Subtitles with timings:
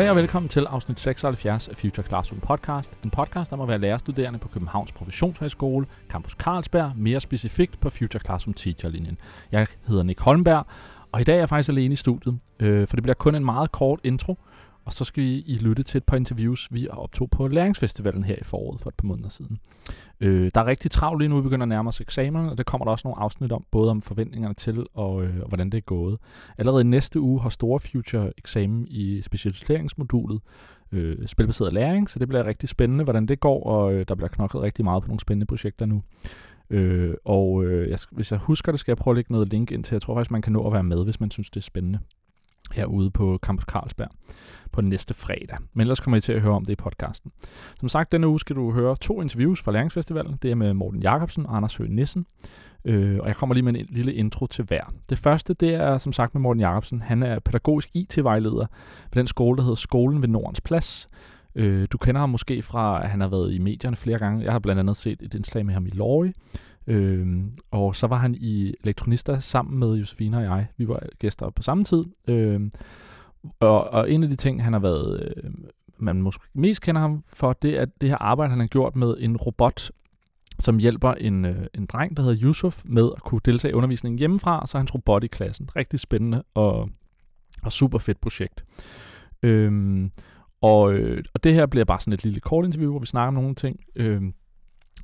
[0.00, 2.92] Goddag og velkommen til afsnit 76 af Future Classroom Podcast.
[3.04, 8.20] En podcast om at være lærerstuderende på Københavns Professionshøjskole, Campus Carlsberg, mere specifikt på Future
[8.24, 9.18] Classroom Teacher-linjen.
[9.52, 10.66] Jeg hedder Nick Holmberg,
[11.12, 13.44] og i dag er jeg faktisk alene i studiet, øh, for det bliver kun en
[13.44, 14.38] meget kort intro,
[14.84, 18.36] og så skal I lytte til et par interviews, vi har optog på Læringsfestivalen her
[18.40, 19.58] i foråret for et par måneder siden.
[20.20, 22.62] Øh, der er rigtig travlt lige nu, vi begynder at nærme os eksamen, og der
[22.62, 25.78] kommer der også nogle afsnit om, både om forventningerne til og, øh, og hvordan det
[25.78, 26.18] er gået.
[26.58, 30.40] Allerede næste uge har Store Future eksamen i specialiseringsmodulet
[30.92, 34.28] øh, spilbaseret læring, så det bliver rigtig spændende, hvordan det går, og øh, der bliver
[34.28, 36.02] knoklet rigtig meget på nogle spændende projekter nu.
[36.70, 39.70] Øh, og øh, jeg, hvis jeg husker det, skal jeg prøve at lægge noget link
[39.70, 39.94] ind til.
[39.94, 41.98] Jeg tror faktisk, man kan nå at være med, hvis man synes, det er spændende
[42.72, 44.10] herude på Campus Carlsberg
[44.72, 45.58] på næste fredag.
[45.74, 47.32] Men ellers kommer I til at høre om det i podcasten.
[47.80, 50.38] Som sagt, denne uge skal du høre to interviews fra Læringsfestivalen.
[50.42, 52.26] Det er med Morten Jacobsen og Anders Høgh Nissen.
[52.84, 54.92] Øh, og jeg kommer lige med en lille intro til hver.
[55.10, 57.02] Det første, det er som sagt med Morten Jacobsen.
[57.02, 58.66] Han er pædagogisk IT-vejleder
[59.12, 61.08] ved den skole, der hedder Skolen ved Nordens Plads.
[61.54, 64.44] Øh, du kender ham måske fra, at han har været i medierne flere gange.
[64.44, 66.32] Jeg har blandt andet set et indslag med ham i Lorge.
[66.86, 70.66] Øh, og så var han i Elektronista sammen med Josefine og jeg.
[70.76, 72.04] Vi var gæster på samme tid.
[72.28, 72.72] Øhm,
[73.60, 75.52] og, og en af de ting, han har været, øh,
[75.98, 79.16] man måske mest kender ham for, det er det her arbejde, han har gjort med
[79.18, 79.90] en robot,
[80.58, 84.18] som hjælper en, øh, en dreng, der hedder Yusuf, med at kunne deltage i undervisningen
[84.18, 85.68] hjemmefra, så hans robot i klassen.
[85.76, 86.90] Rigtig spændende og,
[87.62, 88.64] og super fedt projekt.
[89.42, 90.10] Øhm,
[90.60, 93.28] og, øh, og det her bliver bare sådan et lille kort interview, hvor vi snakker
[93.28, 93.80] om nogle ting.
[93.96, 94.34] Øhm,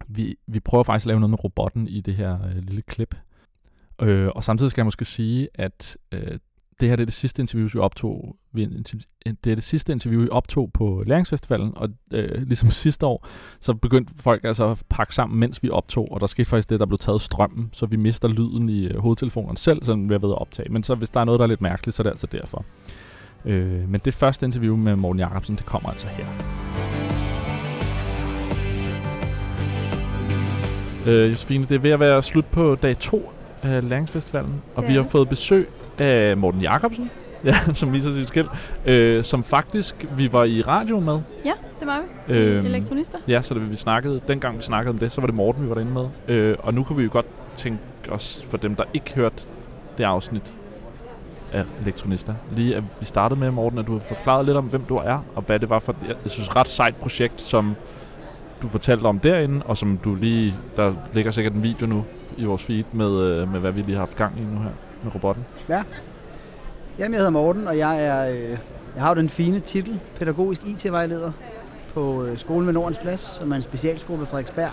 [0.08, 3.14] vi, vi prøver faktisk at lave noget med robotten i det her øh, lille klip.
[4.02, 6.38] Øh, og samtidig skal jeg måske sige, at øh,
[6.80, 8.36] det her det er det sidste interview, vi optog.
[8.54, 13.26] Det er det sidste interview, vi optog på Læringsfestivalen, og øh, ligesom sidste år,
[13.60, 16.80] så begyndte folk altså at pakke sammen, mens vi optog, og der skete faktisk det,
[16.80, 20.18] der blev taget strømmen, så vi mister lyden i øh, hovedtelefonen selv, så vi er
[20.18, 20.72] ved at optage.
[20.72, 22.64] Men så hvis der er noget, der er lidt mærkeligt, så er det altså derfor.
[23.44, 26.65] Øh, men det første interview med Morten Jacobsen, det kommer altså her.
[31.06, 34.94] Øh, Josefine, det er ved at være slut på dag 2 af Læringsfestivalen, og vi
[34.94, 35.68] har fået besøg
[35.98, 37.10] af Morten Jacobsen,
[37.44, 38.48] ja, som viser sit skæld,
[38.86, 41.20] øh, som faktisk vi var i radio med.
[41.44, 42.34] Ja, det var vi.
[42.34, 43.18] Øhm, Elektronister.
[43.28, 45.68] Ja, så det, vi snakkede, dengang vi snakkede om det, så var det Morten, vi
[45.68, 46.06] var derinde med.
[46.28, 47.78] Øh, og nu kunne vi jo godt tænke
[48.08, 49.42] os, for dem, der ikke hørte
[49.98, 50.54] det afsnit
[51.52, 54.82] af Elektronister, lige at vi startede med, Morten, at du har forklaret lidt om, hvem
[54.88, 57.74] du er, og hvad det var for, jeg synes, ret sejt projekt, som
[58.62, 62.04] du fortalte om derinde, og som du lige, der ligger sikkert en video nu
[62.36, 64.70] i vores feed med, øh, med hvad vi lige har haft gang i nu her
[65.02, 65.44] med robotten.
[65.68, 65.82] Ja.
[66.98, 68.58] Jamen, jeg hedder Morten, og jeg er øh,
[68.96, 71.32] jeg har jo den fine titel, pædagogisk IT-vejleder
[71.94, 74.70] på øh, skolen ved Nordens Plads, som er en specialskole ved Frederiksberg.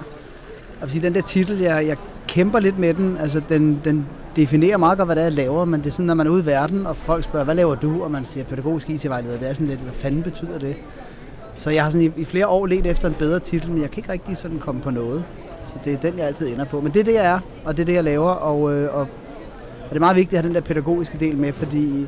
[0.82, 3.18] Og sige, den der titel, jeg, jeg kæmper lidt med den.
[3.18, 4.06] Altså, den, den
[4.36, 6.32] definerer meget godt, hvad det er, jeg laver, men det er sådan, når man er
[6.32, 8.04] ude i verden, og folk spørger, hvad laver du?
[8.04, 10.76] Og man siger pædagogisk IT-vejleder, det er sådan lidt, hvad fanden betyder det?
[11.58, 13.92] Så jeg har sådan i, i flere år let efter en bedre titel, men jeg
[13.92, 15.24] kan ikke rigtig sådan komme på noget.
[15.64, 16.82] Så det er den, jeg altid ender på.
[16.82, 18.30] Men det er det, jeg er, og det er det, jeg laver.
[18.30, 19.08] Og, øh, og
[19.90, 22.08] det er meget vigtigt at have den der pædagogiske del med, fordi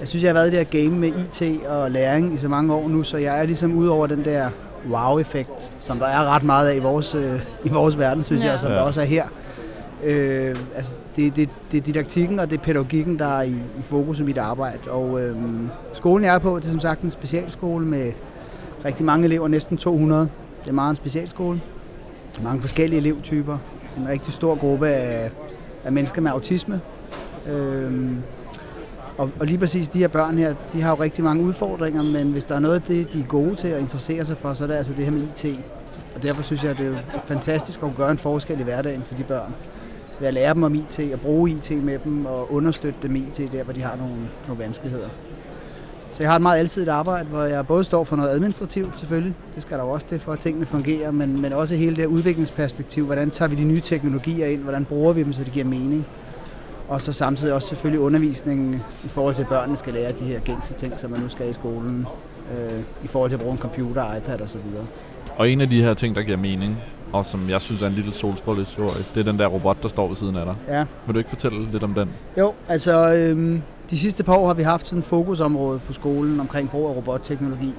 [0.00, 2.48] jeg synes, jeg har været i det her game med IT og læring i så
[2.48, 4.48] mange år nu, så jeg er ligesom ud over den der
[4.90, 8.50] wow-effekt, som der er ret meget af i vores, øh, i vores verden, synes ja.
[8.50, 8.76] jeg, som ja.
[8.76, 9.24] der også er her.
[10.04, 13.82] Øh, altså, det, det, det er didaktikken og det er pædagogikken, der er i, i
[13.82, 14.90] fokus i mit arbejde.
[14.90, 15.36] Og øh,
[15.92, 18.12] skolen, jeg er på, det er som sagt en specialskole med
[18.86, 20.28] rigtig mange elever, næsten 200.
[20.62, 21.60] Det er meget en specialskole.
[22.42, 23.58] Mange forskellige elevtyper.
[23.98, 25.30] En rigtig stor gruppe af,
[25.84, 26.80] af mennesker med autisme,
[27.50, 28.16] Øhm,
[29.18, 32.32] og, og lige præcis de her børn her, de har jo rigtig mange udfordringer, men
[32.32, 34.64] hvis der er noget af det, de er gode til at interessere sig for, så
[34.64, 35.62] er det altså det her med IT.
[36.14, 39.14] Og derfor synes jeg, at det er fantastisk at gøre en forskel i hverdagen for
[39.14, 39.54] de børn.
[40.20, 43.52] Ved at lære dem om IT og bruge IT med dem og understøtte dem IT
[43.52, 44.14] der, hvor de har nogle,
[44.48, 45.08] nogle vanskeligheder.
[46.16, 49.34] Så jeg har et meget alsidigt arbejde, hvor jeg både står for noget administrativt selvfølgelig,
[49.54, 51.98] det skal der jo også til for, at tingene fungerer, men, men også hele det
[51.98, 55.52] her udviklingsperspektiv, hvordan tager vi de nye teknologier ind, hvordan bruger vi dem, så det
[55.52, 56.06] giver mening.
[56.88, 60.40] Og så samtidig også selvfølgelig undervisningen i forhold til, at børnene skal lære de her
[60.40, 62.06] gængse ting, som man nu skal i skolen,
[62.52, 64.60] øh, i forhold til at bruge en computer, iPad osv.
[65.36, 66.76] Og en af de her ting, der giver mening,
[67.12, 70.08] og som jeg synes er en lille solstrålehistorie, det er den der robot, der står
[70.08, 70.54] ved siden af dig.
[70.68, 70.84] Ja.
[71.06, 72.10] Vil du ikke fortælle lidt om den?
[72.38, 73.58] Jo, altså øh,
[73.90, 76.96] de sidste par år har vi haft sådan et fokusområde på skolen omkring brug af
[76.96, 77.74] robotteknologi.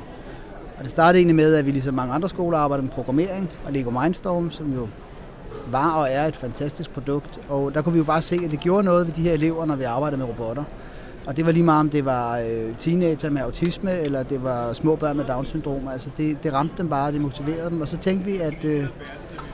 [0.77, 3.73] Og det startede egentlig med, at vi ligesom mange andre skoler arbejder med programmering og
[3.73, 4.87] Lego Mindstorm, som jo
[5.71, 7.39] var og er et fantastisk produkt.
[7.49, 9.65] Og der kunne vi jo bare se, at det gjorde noget ved de her elever,
[9.65, 10.63] når vi arbejdede med robotter.
[11.25, 14.73] Og det var lige meget, om det var øh, teenager med autisme, eller det var
[14.73, 15.87] små børn med Down-syndrom.
[15.87, 17.81] Altså det, det ramte dem bare, det motiverede dem.
[17.81, 18.85] Og så tænkte vi, at øh,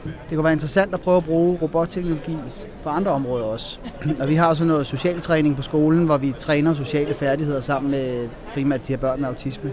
[0.03, 2.37] det kunne være interessant at prøve at bruge robotteknologi
[2.83, 3.79] på andre områder også.
[4.21, 7.91] Og vi har også noget social træning på skolen, hvor vi træner sociale færdigheder sammen
[7.91, 9.71] med primært de her børn med autisme.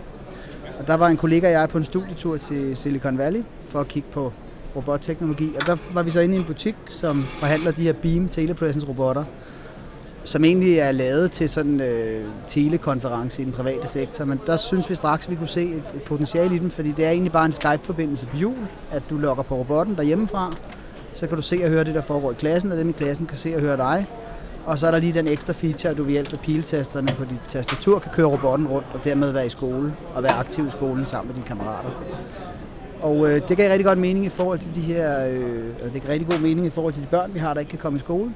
[0.78, 3.88] Og der var en kollega og jeg på en studietur til Silicon Valley for at
[3.88, 4.32] kigge på
[4.76, 5.52] robotteknologi.
[5.60, 8.88] Og der var vi så inde i en butik, som forhandler de her Beam Telepresence
[8.88, 9.24] robotter,
[10.30, 14.24] som egentlig er lavet til sådan øh, telekonference i den private sektor.
[14.24, 16.92] Men der synes vi straks, at vi kunne se et, et potentiale i den, fordi
[16.92, 18.56] det er egentlig bare en Skype-forbindelse på jul,
[18.92, 20.52] at du logger på robotten derhjemmefra,
[21.14, 23.26] så kan du se og høre det, der foregår i klassen, og dem i klassen
[23.26, 24.06] kan se og høre dig.
[24.66, 27.24] Og så er der lige den ekstra feature, at du ved hjælp af piltasterne på
[27.24, 30.70] dit tastatur kan køre robotten rundt og dermed være i skole og være aktiv i
[30.70, 31.90] skolen sammen med dine kammerater.
[33.00, 36.10] Og øh, det gav rigtig godt mening i forhold til de her, øh, det gav
[36.10, 38.00] rigtig god mening i forhold til de børn, vi har, der ikke kan komme i
[38.00, 38.34] skole.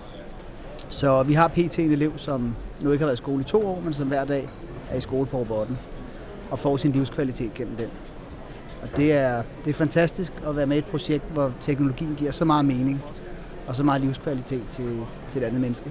[0.88, 1.78] Så vi har pt.
[1.78, 4.24] en elev, som nu ikke har været i skole i to år, men som hver
[4.24, 4.48] dag
[4.90, 5.78] er i skole på robotten
[6.50, 7.88] og får sin livskvalitet gennem den.
[8.82, 12.32] Og det er, det er fantastisk at være med i et projekt, hvor teknologien giver
[12.32, 13.02] så meget mening
[13.66, 15.00] og så meget livskvalitet til,
[15.30, 15.90] til et andet menneske.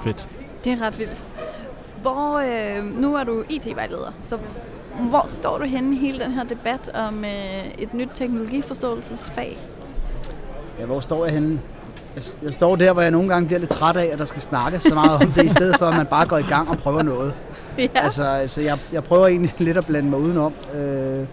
[0.00, 0.28] Fedt.
[0.64, 1.24] Det er ret vildt.
[2.02, 4.38] Hvor, øh, nu er du IT-vejleder, så
[5.00, 9.58] hvor står du henne i hele den her debat om øh, et nyt teknologiforståelsesfag?
[10.78, 11.60] Ja, hvor står jeg henne?
[12.16, 14.42] Jeg, jeg står der, hvor jeg nogle gange bliver lidt træt af, at der skal
[14.42, 16.76] snakke så meget om det, i stedet for at man bare går i gang og
[16.76, 17.34] prøver noget.
[17.78, 17.88] Ja.
[17.94, 20.52] Altså, altså jeg, jeg prøver egentlig lidt at blande mig udenom.
[20.74, 21.26] Øh,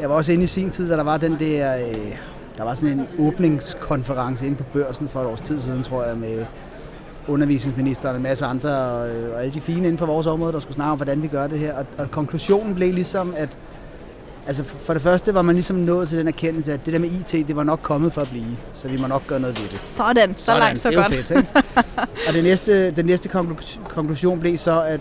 [0.00, 1.76] jeg var også inde i sin tid, da der var den der...
[1.76, 2.16] Øh,
[2.56, 6.16] der var sådan en åbningskonference inde på børsen for et års tid siden, tror jeg,
[6.16, 6.46] med
[7.28, 10.60] undervisningsministeren og en masse andre, og, og alle de fine inden for vores område, der
[10.60, 11.74] skulle snakke om, hvordan vi gør det her.
[11.74, 13.58] Og, og konklusionen blev ligesom, at
[14.46, 17.10] altså for det første var man ligesom nået til den erkendelse, at det der med
[17.10, 19.68] IT, det var nok kommet for at blive, så vi må nok gøre noget ved
[19.68, 19.80] det.
[19.84, 21.14] Sådan, så langt, så det er godt.
[21.14, 21.48] Fedt, ikke?
[22.28, 25.00] og det næste, den næste konklu- konklusion blev så, at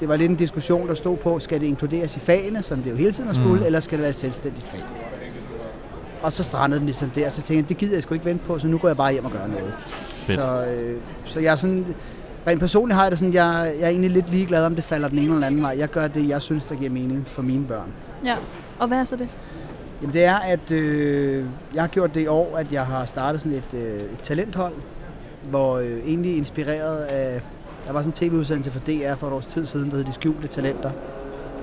[0.00, 2.90] det var lidt en diskussion, der stod på, skal det inkluderes i fagene, som det
[2.90, 3.66] jo hele tiden har skulle, mm.
[3.66, 4.84] eller skal det være et selvstændigt fag?
[6.22, 8.44] Og så strandede den ligesom der, så tænkte jeg, det gider jeg sgu ikke vente
[8.46, 9.72] på, så nu går jeg bare hjem og gør noget.
[10.08, 10.40] Fedt.
[10.40, 11.86] Så, øh, så jeg er sådan,
[12.46, 15.08] rent personligt har jeg det sådan, jeg, jeg er egentlig lidt ligeglad, om det falder
[15.08, 15.76] den ene eller den anden vej.
[15.78, 17.92] Jeg gør det, jeg synes, der giver mening for mine børn.
[18.24, 18.36] Ja.
[18.78, 19.28] Og hvad er så det?
[20.02, 21.44] Jamen det er, at øh,
[21.74, 24.74] jeg har gjort det i år, at jeg har startet sådan et, øh, et talenthold,
[25.50, 27.40] hvor øh, egentlig inspireret af,
[27.86, 30.12] der var sådan en tv-udsendelse for DR for et års tid siden, der hed De
[30.12, 30.90] Skjulte Talenter.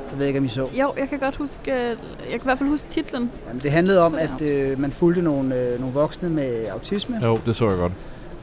[0.10, 0.68] Det ved jeg ikke, om I så.
[0.74, 1.98] Jo, jeg kan godt huske, jeg
[2.30, 3.32] kan i hvert fald huske titlen.
[3.48, 7.40] Jamen, det handlede om, at øh, man fulgte nogle, øh, nogle voksne med autisme, Jo,
[7.46, 7.92] det så jeg godt.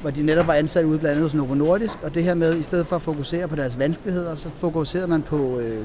[0.01, 2.57] hvor de netop var ansat ude blandt andet hos Novo Nordisk, og det her med,
[2.59, 5.85] i stedet for at fokusere på deres vanskeligheder, så fokuserede man på øh,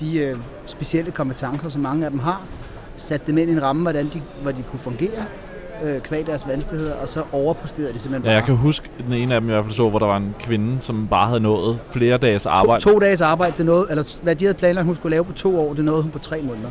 [0.00, 2.42] de øh, specielle kompetencer, som mange af dem har,
[2.96, 5.24] satte dem ind i en ramme, hvordan de, hvor de kunne fungere,
[5.84, 8.46] øh, kvæg deres vanskeligheder, og så overpræsterede de simpelthen Ja, jeg bare.
[8.46, 10.80] kan huske den ene af dem i hvert fald så, hvor der var en kvinde,
[10.80, 12.82] som bare havde nået flere dages arbejde.
[12.84, 15.32] To, to dages arbejde, det nåede, eller hvad de havde planlagt, hun skulle lave på
[15.32, 16.68] to år, det nåede hun på tre måneder.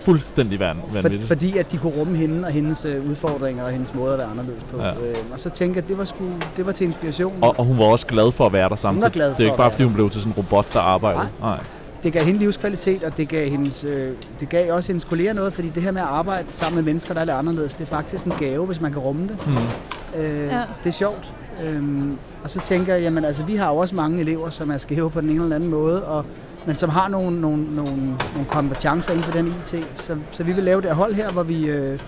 [0.00, 1.24] Fuldstændig For, vanvittigt.
[1.28, 4.28] fordi at de kunne rumme hende og hendes øh, udfordringer og hendes måde at være
[4.30, 4.76] anderledes på.
[4.82, 4.88] Ja.
[4.90, 6.24] Øh, og så tænkte jeg, at det var, sgu,
[6.56, 7.38] det var til inspiration.
[7.42, 9.12] Og, og hun var også glad for at være der samtidig.
[9.12, 11.28] glad det for er ikke bare, fordi hun blev til sådan en robot, der arbejdede.
[11.40, 11.60] Nej.
[12.02, 14.10] Det gav hende livskvalitet, og det gav, hendes, øh,
[14.40, 17.14] det gav også hendes kolleger noget, fordi det her med at arbejde sammen med mennesker,
[17.14, 19.38] der er lidt anderledes, det er faktisk en gave, hvis man kan rumme det.
[19.46, 20.20] Mm.
[20.20, 20.62] Øh, Ja.
[20.84, 21.32] Det er sjovt.
[21.64, 24.78] Øhm, og så tænker jeg, jamen altså, vi har jo også mange elever, som er
[24.78, 26.24] skæve på den ene eller anden måde, og,
[26.66, 29.86] men som har nogle, nogle, nogle, nogle kompetencer inden for dem IT.
[29.96, 31.98] Så, så vi vil lave det her hold her, hvor vi, øh,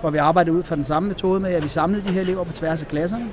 [0.00, 2.44] hvor vi arbejder ud fra den samme metode med, at vi samler de her elever
[2.44, 3.26] på tværs af klasserne.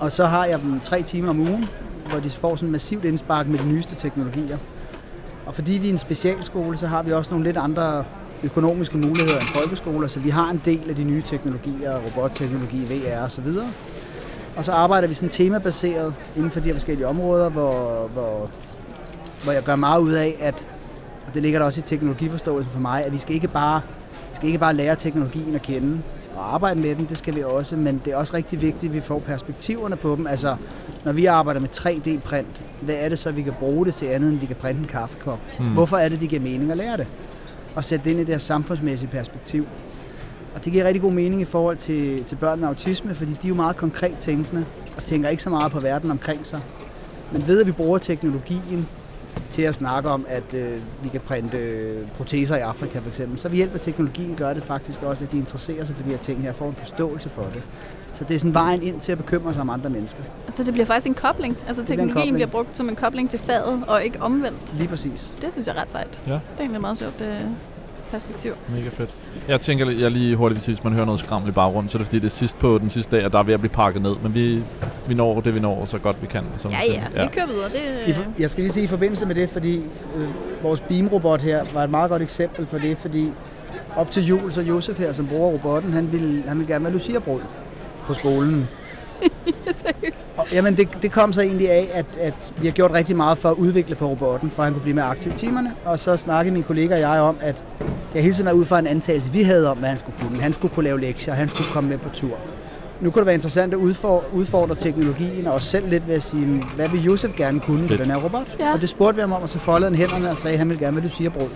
[0.00, 1.68] Og så har jeg dem tre timer om ugen,
[2.10, 4.58] hvor de får sådan massivt indspark med de nyeste teknologier.
[5.48, 8.04] Og fordi vi er en specialskole, så har vi også nogle lidt andre
[8.42, 13.22] økonomiske muligheder end folkeskoler, så vi har en del af de nye teknologier, robotteknologi, VR
[13.22, 13.68] og så videre.
[14.56, 18.50] Og så arbejder vi sådan temabaseret inden for de her forskellige områder, hvor, hvor,
[19.42, 20.66] hvor jeg gør meget ud af, at,
[21.26, 23.80] og det ligger der også i teknologiforståelsen for mig, at vi skal ikke bare,
[24.30, 25.98] vi skal ikke bare lære teknologien at kende
[26.38, 28.94] og arbejde med den, det skal vi også, men det er også rigtig vigtigt, at
[28.94, 30.26] vi får perspektiverne på dem.
[30.26, 30.56] Altså,
[31.04, 34.30] når vi arbejder med 3D-print, hvad er det så, vi kan bruge det til andet,
[34.30, 35.38] end vi kan printe en kaffekop?
[35.58, 35.66] Mm.
[35.66, 37.06] Hvorfor er det, det giver mening at lære det?
[37.74, 39.66] Og sætte det ind i det her samfundsmæssige perspektiv.
[40.54, 43.46] Og det giver rigtig god mening i forhold til, til børn med autisme, fordi de
[43.46, 44.64] er jo meget konkret tænkende
[44.96, 46.60] og tænker ikke så meget på verden omkring sig.
[47.32, 48.88] Men ved at vi bruger teknologien
[49.50, 53.38] til at snakke om, at øh, vi kan printe øh, proteser i Afrika for eksempel,
[53.38, 56.10] så ved hjælp af teknologien gør det faktisk også, at de interesserer sig for de
[56.10, 57.62] her ting her, får en forståelse for det.
[58.12, 60.22] Så det er sådan vejen ind til at bekymre sig om andre mennesker.
[60.46, 61.56] Altså det bliver faktisk en kobling.
[61.66, 62.34] Altså teknologien kobling.
[62.34, 64.74] bliver brugt som en kobling til faget, og ikke omvendt.
[64.78, 65.32] Lige præcis.
[65.42, 66.20] Det synes jeg er ret sejt.
[66.26, 66.32] Ja.
[66.32, 67.40] Det er egentlig et meget sjovt øh,
[68.10, 68.52] perspektiv.
[68.74, 69.14] Mega fedt.
[69.48, 72.06] Jeg tænker, jeg lige hurtigt hvis man hører noget skraml i baggrunden, så er det
[72.06, 74.02] fordi, det er sidst på den sidste dag, at der er ved at blive pakket
[74.02, 74.14] ned.
[74.22, 74.62] Men vi,
[75.08, 76.44] vi når det, vi når, så godt vi kan.
[76.56, 77.02] Som Ja, siger.
[77.16, 77.68] ja, vi kører videre.
[77.68, 79.76] Det, øh, jeg skal lige sige i forbindelse med det, fordi
[80.16, 80.28] øh,
[80.62, 83.30] vores beamrobot her var et meget godt eksempel på det, fordi
[83.96, 86.92] op til jul, så Josef her, som bruger robotten, han ville, han ville gerne være
[86.92, 88.68] lucia på skolen.
[90.52, 93.48] Jamen, det, det kom så egentlig af, at, at vi har gjort rigtig meget for
[93.48, 95.72] at udvikle på robotten, for at han kunne blive mere aktiv i timerne.
[95.84, 97.64] Og så snakkede min kollega og jeg om, at
[98.12, 100.40] det hele tiden var ud fra en antagelse, vi havde om, hvad han skulle kunne.
[100.40, 102.36] Han skulle kunne lave lektier, han skulle komme med på tur.
[103.00, 106.22] Nu kunne det være interessant at udfordre, udfordre teknologien og os selv lidt ved at
[106.22, 108.00] sige, hvad vil Josef gerne kunne med Fedt.
[108.00, 108.56] den her robot?
[108.60, 108.74] Ja.
[108.74, 110.68] Og det spurgte vi ham om, og så foldede han hænderne og sagde, at han
[110.68, 111.48] ville gerne med Lucia brød.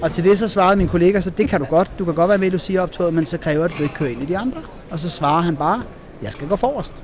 [0.00, 1.90] Og til det så svarede min kollega, så det kan du godt.
[1.98, 3.94] Du kan godt være med i Lucia optoget, men så kræver det, at du ikke
[3.94, 4.60] kører ind i de andre.
[4.90, 5.82] Og så svarer han bare,
[6.22, 6.96] jeg skal gå forrest.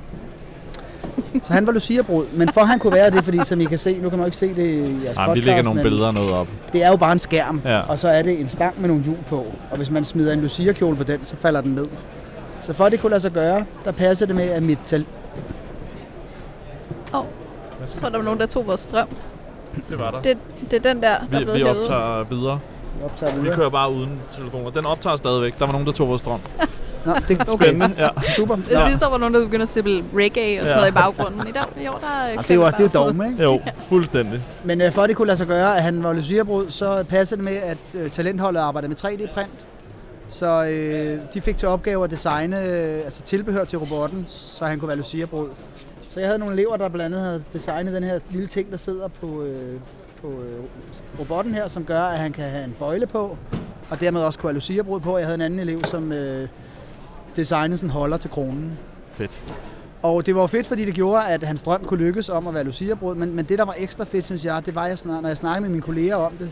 [1.43, 2.25] Så han var Lucia-brud.
[2.33, 4.19] Men for at han kunne være det, fordi som I kan se, nu kan man
[4.19, 6.47] jo ikke se det i jeres Nej, podcast, vi lægger nogle billeder og noget op.
[6.73, 7.79] det er jo bare en skærm, Ja.
[7.79, 9.45] og så er det en stang med nogle hjul på.
[9.71, 11.87] Og hvis man smider en Lucia-kjole på den, så falder den ned.
[12.61, 15.05] Så for at det kunne lade sig gøre, der passer det med, at mit tal-
[17.13, 17.25] Åh, oh,
[17.81, 19.07] jeg tror, der var nogen, der tog vores strøm.
[19.89, 20.21] Det var der.
[20.21, 20.37] Det,
[20.71, 22.59] det er den der, der Vi, er blevet vi optager videre.
[23.05, 23.55] optager Vi videre.
[23.55, 24.69] kører bare uden telefoner.
[24.69, 25.59] Den optager stadigvæk.
[25.59, 26.39] Der var nogen, der tog vores strøm.
[27.05, 27.65] Nå, det okay.
[27.65, 27.95] Spændende.
[27.97, 28.07] Ja.
[28.35, 28.55] Super.
[28.55, 28.87] Det Ja.
[28.89, 30.75] sidste år var nogen, der begyndte at spille reggae og sådan Ja.
[30.75, 31.47] noget i baggrunden.
[31.47, 33.43] I dag, i år, der Og det er jo også det er jo dogme, ikke?
[33.43, 34.41] Jo, fuldstændig.
[34.63, 37.37] Men øh, for at det kunne lade sig gøre, at han var Lucia-brud, så passede
[37.37, 39.65] det med, at øh, talentholdet arbejdede med 3D-print.
[40.29, 44.79] Så øh, de fik til opgave at designe øh, altså tilbehør til robotten, så han
[44.79, 45.47] kunne være Lucia-brud.
[46.09, 48.77] Så jeg havde nogle elever, der blandt andet havde designet den her lille ting, der
[48.77, 49.79] sidder på, øh,
[50.21, 50.63] på øh,
[51.19, 53.37] robotten her, som gør, at han kan have en bøjle på,
[53.89, 55.17] og dermed også kunne have Lucia-brud på.
[55.17, 56.47] Jeg havde en anden elev, som øh,
[57.35, 58.79] designede sådan holder til kronen.
[59.07, 59.55] Fedt.
[60.03, 62.63] Og det var fedt, fordi det gjorde, at hans drøm kunne lykkes om at være
[62.63, 63.15] Lucia-brud.
[63.15, 65.61] Men, men det, der var ekstra fedt, synes jeg, det var, jeg når jeg snakkede
[65.61, 66.51] med mine kolleger om det,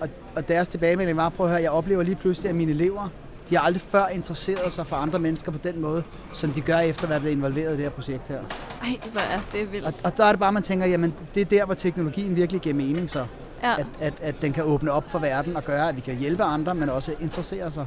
[0.00, 3.08] og, og deres tilbagemelding var, prøv at høre, jeg oplever lige pludselig, at mine elever,
[3.50, 6.02] de har aldrig før interesseret sig for andre mennesker på den måde,
[6.34, 8.38] som de gør efter at være blevet involveret i det her projekt her.
[8.82, 9.86] Ej, hvor er det vildt.
[9.86, 12.60] Og, og der er det bare, man tænker, jamen det er der, hvor teknologien virkelig
[12.60, 13.26] giver mening så.
[13.62, 13.74] Ja.
[13.78, 16.42] At, at, at den kan åbne op for verden og gøre, at vi kan hjælpe
[16.42, 17.86] andre, men også interessere, sig,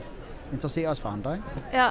[0.54, 1.34] interessere os for andre.
[1.34, 1.46] Ikke?
[1.74, 1.90] ja.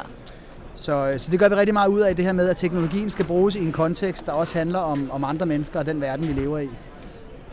[0.74, 3.10] Så, øh, så det gør vi rigtig meget ud af, det her med, at teknologien
[3.10, 6.28] skal bruges i en kontekst, der også handler om, om andre mennesker og den verden,
[6.28, 6.68] vi lever i.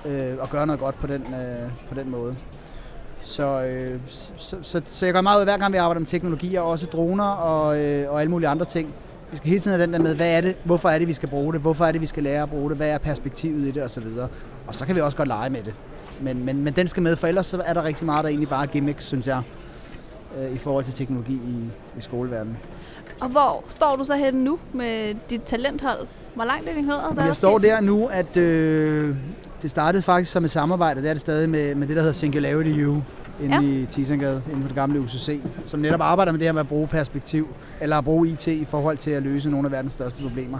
[0.05, 2.35] Øh, og gøre noget godt på den, øh, på den måde.
[3.23, 6.07] Så, øh, så, så, så jeg gør meget ud af, hver gang vi arbejder med
[6.07, 8.93] teknologi, og også droner og, øh, og alle mulige andre ting.
[9.31, 11.13] Vi skal hele tiden have den der med, hvad er det, hvorfor er det, vi
[11.13, 13.67] skal bruge det, hvorfor er det, vi skal lære at bruge det, hvad er perspektivet
[13.67, 14.07] i det osv.
[14.67, 15.73] Og så kan vi også godt lege med det.
[16.21, 18.49] Men, men, men den skal med, for ellers så er der rigtig meget, der egentlig
[18.49, 19.41] bare er gimmicks, synes jeg,
[20.37, 22.57] øh, i forhold til teknologi i, i skoleverdenen.
[23.21, 26.07] Og hvor står du så henne nu med dit talenthold?
[26.35, 27.25] Hvor langt er det nået?
[27.27, 29.15] Jeg står der nu, at øh,
[29.61, 32.13] det startede faktisk som et samarbejde, det er det stadig med, med det, der hedder
[32.13, 33.01] Singularity U,
[33.43, 33.61] inde Ja.
[33.61, 36.67] i Tisangade, inde på det gamle UCC, som netop arbejder med det her med at
[36.67, 37.47] bruge perspektiv,
[37.81, 40.57] eller at bruge IT i forhold til at løse nogle af verdens største problemer.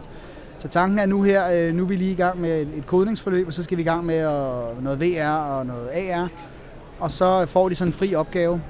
[0.57, 3.47] Så tanken er nu her, øh, nu er vi lige i gang med et, kodningsforløb,
[3.47, 4.21] og så skal vi i gang med
[4.81, 6.27] noget VR og noget AR,
[6.99, 8.61] og så får de sådan en fri opgave,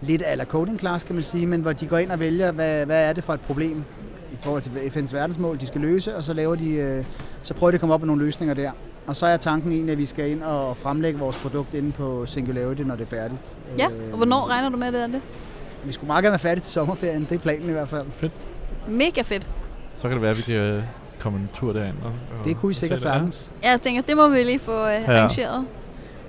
[0.00, 2.86] lidt ala coding class kan man sige, men hvor de går ind og vælger, hvad,
[2.86, 3.84] hvad er det for et problem
[4.32, 7.04] i forhold til FN's verdensmål, de skal løse, og så laver de, øh,
[7.42, 8.70] så prøver de at komme op med nogle løsninger der.
[9.06, 12.26] Og så er tanken egentlig, at vi skal ind og fremlægge vores produkt inde på
[12.26, 13.40] Singularity, når det er færdigt.
[13.78, 15.20] Ja, Øh, og hvornår regner du med, det er det?
[15.84, 18.06] Vi skulle meget gerne være færdige til sommerferien, det er planen i hvert fald.
[18.10, 18.32] Fedt.
[18.88, 19.48] Mega fedt.
[19.96, 20.82] Så kan det være, at vi kan øh,
[21.18, 21.96] komme en tur derind.
[22.04, 23.04] Og, og Det kunne I sikkert det.
[23.06, 23.10] Ja.
[23.12, 23.50] sagtens.
[23.62, 25.64] Jeg tænker, det må vi lige få uh, arrangeret.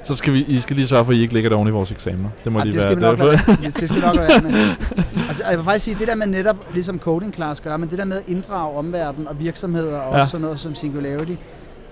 [0.04, 1.72] Så skal vi, I skal lige sørge for, at I ikke ligger der oven i
[1.72, 2.30] vores eksamener.
[2.44, 2.88] Det må Ja, lige det være.
[2.92, 3.72] skal vi nok det er lade for- være.
[3.80, 4.76] Det skal nok være med.
[5.30, 7.98] Altså, jeg vil faktisk sige, det der med netop, ligesom coding class gør, men det
[8.00, 10.20] der med at inddrage omverdenen og virksomheder og Ja.
[10.22, 11.32] også sådan noget som Singularity,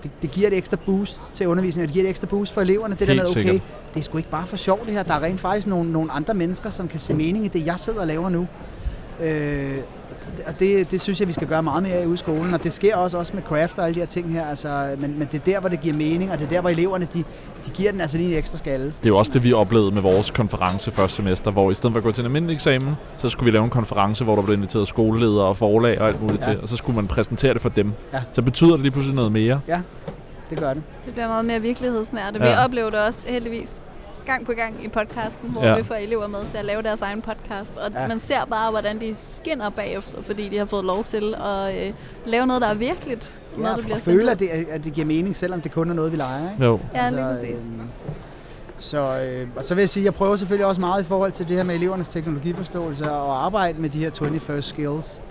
[0.02, 2.60] det, det giver et ekstra boost til undervisningen, og det giver et ekstra boost for
[2.60, 2.94] eleverne.
[2.94, 3.62] Det der Helt med, okay, sikkert.
[3.94, 5.02] det er sgu ikke bare for sjov det her.
[5.02, 7.74] Der er rent faktisk nogle, nogle andre mennesker, som kan se mening i det, jeg
[7.80, 8.46] sidder og laver nu.
[9.22, 9.70] Øh,
[10.46, 12.64] og det, det synes jeg, vi skal gøre meget mere af ude i skolen, og
[12.64, 15.28] det sker også, også med craft og alle de her ting her, altså, men, men
[15.32, 17.18] det er der, hvor det giver mening, og det er der, hvor eleverne, de,
[17.66, 18.86] de giver den altså lige en ekstra skalle.
[18.86, 21.92] Det er jo også det, vi oplevede med vores konference første semester, hvor i stedet
[21.92, 24.42] for at gå til en almindelig eksamen, så skulle vi lave en konference, hvor der
[24.42, 26.50] blev inviteret skoleledere og forlag og alt muligt Ja.
[26.50, 27.92] til, og så skulle man præsentere det for dem.
[28.12, 28.18] Ja.
[28.32, 29.60] Så betyder det lige pludselig noget mere.
[30.50, 30.82] Det gør det.
[31.06, 32.34] Det bliver meget mere virkelighedsnært.
[32.40, 32.64] Vi Ja.
[32.64, 33.80] oplever det også heldigvis
[34.32, 35.76] gang på gang i podcasten, hvor Ja.
[35.76, 37.76] vi får elever med til at lave deres egen podcast.
[37.76, 38.08] Og Ja.
[38.08, 41.92] man ser bare, hvordan de skinner bagefter, fordi de har fået lov til at øh,
[42.26, 43.38] lave noget, der er virkeligt.
[43.56, 45.72] Ja, noget, der og bliver føle, sendt at det, at det giver mening, selvom det
[45.72, 46.50] kun er noget, vi leger.
[46.52, 46.64] Ikke?
[46.64, 46.80] Jo.
[46.94, 47.60] Ja, lige præcis.
[47.66, 47.80] øhm,
[48.78, 51.32] så, øh, og så vil jeg sige, at jeg prøver selvfølgelig også meget i forhold
[51.32, 55.22] til det her med elevernes teknologiforståelse og arbejde med de her 21st skills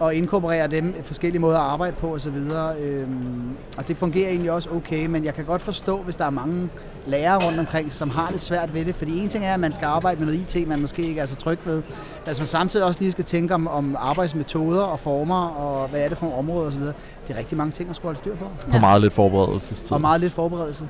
[0.00, 2.36] og inkorporere dem i forskellige måder at arbejde på osv.
[2.80, 6.30] Øhm, og det fungerer egentlig også okay, men jeg kan godt forstå, hvis der er
[6.30, 6.68] mange
[7.06, 8.96] lærere rundt omkring, som har det svært ved det.
[8.96, 11.26] Fordi en ting er, at man skal arbejde med noget IT, man måske ikke er
[11.26, 11.82] så tryg ved.
[12.26, 16.08] Hvis man samtidig også lige skal tænke om, om arbejdsmetoder og former, og hvad er
[16.08, 16.80] det for nogle områder osv.
[16.82, 16.94] Det
[17.28, 18.80] er rigtig mange ting at skulle holde styr på På Ja.
[18.80, 19.92] meget lidt forberedelsestid.
[19.92, 20.88] og meget lidt forberedelse.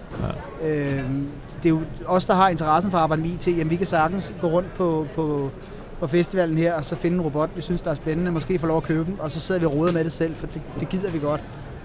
[0.63, 0.69] Ja.
[0.69, 1.27] Øhm,
[1.63, 3.47] det er jo os, der har interessen for at arbejde med IT.
[3.49, 5.51] Jamen, vi kan sagtens gå rundt på, på,
[6.01, 8.67] på festivalen her, og så finde en robot, vi synes, der er spændende, måske få
[8.67, 10.61] lov at købe den, og så sidder vi og roder med det selv, for det,
[10.81, 11.41] det gider vi godt,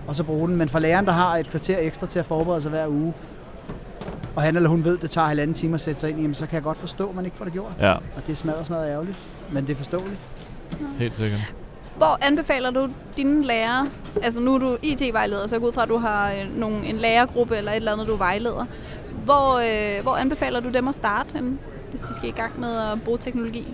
[0.07, 0.57] og så bruge den.
[0.57, 3.13] Men for læreren, der har et kvarter ekstra til at forberede sig hver uge,
[4.35, 6.35] og han eller hun ved, det tager halvanden time at sætte sig ind i, jamen,
[6.35, 7.71] så kan jeg godt forstå, at man ikke får det gjort.
[7.79, 9.17] Ja, Og det er smadret, smadret ærgerligt,
[9.51, 10.19] men det er forståeligt.
[10.97, 11.39] helt sikkert.
[11.97, 13.87] Hvor anbefaler du dine lærere,
[14.23, 16.85] altså nu er du IT-vejleder, så jeg går ud fra, at du har øh, nogle,
[16.85, 18.65] en lærergruppe eller et eller andet, du vejleder.
[19.25, 21.29] Hvor, øh, hvor anbefaler du dem at starte,
[21.89, 23.73] hvis de skal i gang med at bruge teknologi?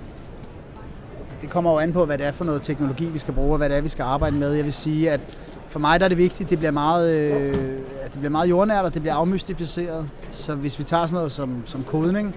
[1.42, 3.58] Det kommer jo an på, hvad det er for noget teknologi, vi skal bruge, og
[3.58, 4.52] hvad det er, vi skal arbejde med.
[4.52, 5.20] Jeg vil sige, at
[5.68, 8.50] for mig der er det vigtigt, at det bliver meget, øh, at det bliver meget
[8.50, 10.10] jordnært, og det bliver afmystificeret.
[10.32, 12.36] Så hvis vi tager sådan noget som, som kodning,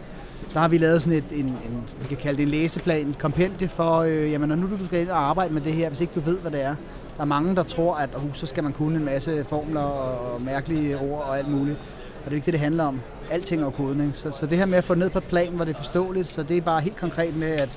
[0.54, 3.18] der har vi lavet sådan et, en, en, vi kan kalde det en læseplan, et
[3.18, 6.00] kompendie for, øh, jamen når nu du skal ind og arbejde med det her, hvis
[6.00, 6.74] ikke du ved, hvad det er.
[7.16, 10.34] Der er mange, der tror, at uh, så skal man kunne en masse formler og,
[10.34, 11.78] og mærkelige ord og alt muligt.
[12.24, 13.00] Og det er ikke det, det handler om.
[13.30, 14.16] Alting er kodning.
[14.16, 15.76] Så, så det her med at få det ned på et plan, hvor det er
[15.76, 17.68] forståeligt, så det er bare helt konkret med, at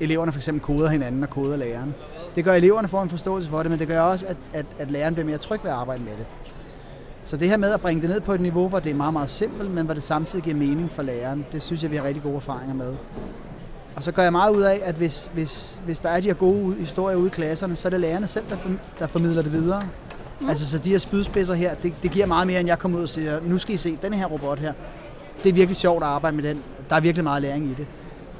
[0.00, 1.94] eleverne for eksempel koder hinanden og koder læreren.
[2.34, 4.66] Det gør, at eleverne får en forståelse for det, men det gør også, at, at,
[4.78, 6.26] at læreren bliver mere tryg ved at arbejde med det.
[7.24, 9.12] Så det her med at bringe det ned på et niveau, hvor det er meget,
[9.12, 12.04] meget simpelt, men hvor det samtidig giver mening for læreren, det synes jeg, vi har
[12.04, 12.94] rigtig gode erfaringer med.
[13.96, 16.34] Og så gør jeg meget ud af, at hvis, hvis, hvis der er de her
[16.34, 18.56] gode historier ude i klasserne, så er det lærerne selv, der,
[18.98, 19.82] der formidler det videre.
[20.40, 20.48] Mm.
[20.48, 23.02] Altså, så de her spydspidser her, det, det giver meget mere, end jeg kommer ud
[23.02, 24.72] og siger, nu skal I se den her robot her.
[25.42, 26.62] Det er virkelig sjovt at arbejde med den.
[26.90, 27.86] Der er virkelig meget læring i det.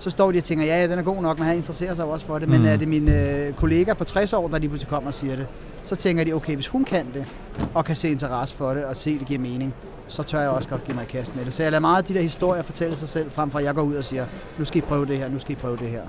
[0.01, 2.05] Så står de og tænker, ja, ja, den er god nok, men han interesserer sig
[2.05, 2.49] jo også for det.
[2.49, 2.67] Men Mm.
[2.67, 5.47] er det mine øh, kollegaer på 60 år, der lige pludselig kommer og siger det,
[5.83, 7.27] så tænker de, okay, hvis hun kan det,
[7.75, 9.75] og kan se interesse for det, og se, det giver mening,
[10.09, 11.55] så tør jeg også godt give mig i kast med det.
[11.55, 13.75] Så jeg lader meget af de der historier fortælle sig selv, frem for at jeg
[13.75, 14.27] går ud og siger,
[14.59, 16.03] nu skal I prøve det her, nu skal I prøve det her.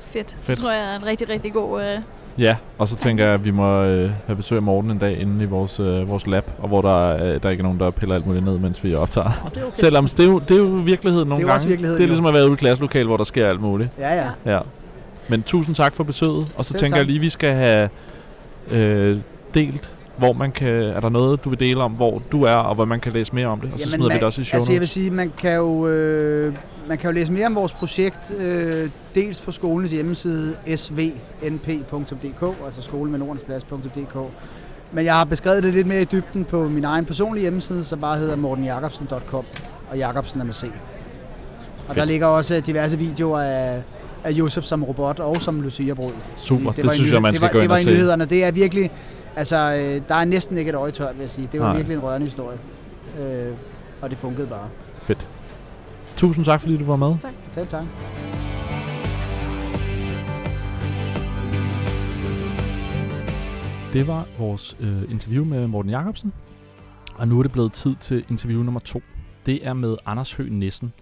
[0.00, 0.36] Fedt.
[0.40, 0.46] Fedt.
[0.46, 1.82] Det tror jeg er en rigtig, rigtig god...
[1.82, 2.02] Øh,
[2.40, 5.20] Ja, og så tænker jeg, at vi må øh, have besøg af Morten en dag
[5.20, 7.90] inde i vores, øh, vores lab, og hvor der, øh, der ikke er nogen, der
[7.90, 9.30] piller alt muligt ned, mens vi optager.
[9.44, 9.76] Og det er okay.
[9.76, 11.56] Selvom det er, jo, det er jo virkeligheden nogle Det er jo gange.
[11.56, 12.10] også virkeligheden, det er jo.
[12.10, 13.90] ligesom at være ude i et klasselokale, hvor der sker alt muligt.
[13.98, 14.52] Ja, ja.
[14.54, 14.58] Ja.
[15.28, 16.98] Men tusind tak for besøget, og så Selv tænker tak.
[16.98, 17.88] jeg lige, at vi skal have
[18.70, 19.18] øh,
[19.54, 20.68] delt, hvor man kan...
[20.68, 23.34] Er der noget, du vil dele om, hvor du er, og hvor man kan læse
[23.34, 23.70] mere om det?
[23.72, 24.90] Og så Jamen, smider vi man- det også i show Altså jeg vil notes.
[24.90, 26.54] sige, man kan jo, øh,
[26.90, 32.82] man kan jo læse mere om vores projekt, øh, dels på skolens hjemmeside svnp.dk, altså
[32.82, 34.16] skolen med nordensplads.dk.
[34.92, 38.00] Men jeg har beskrevet det lidt mere i dybden på min egen personlige hjemmeside, som
[38.00, 39.44] bare hedder mortenjacobsen.com,
[39.90, 40.62] og Jacobsen er med C.
[40.62, 40.70] Og
[41.86, 41.96] Fedt.
[41.96, 43.82] der ligger også diverse videoer af,
[44.24, 46.12] af Josef som robot og som Lucia-brud.
[46.36, 47.68] Super, det, var det i synes nyhed- jeg, man det skal var, gå det ind
[47.68, 47.90] var og i se.
[47.90, 48.24] nyhederne.
[48.24, 48.90] Det er virkelig,
[49.36, 51.48] altså øh, der er næsten ikke et øje tørt, vil jeg sige.
[51.52, 51.76] Det var Nej.
[51.76, 52.58] virkelig en rørende historie.
[53.20, 53.52] Øh,
[54.02, 54.68] og det fungerede bare.
[55.02, 55.26] Fedt.
[56.20, 57.14] Tusind tak, fordi du var med.
[57.52, 57.84] Selv tak.
[63.92, 66.32] Det var vores øh, interview med Morten Jacobsen.
[67.14, 69.02] Og nu er det blevet tid til interview nummer to.
[69.46, 70.92] Det er med Anders Høgh Nissen.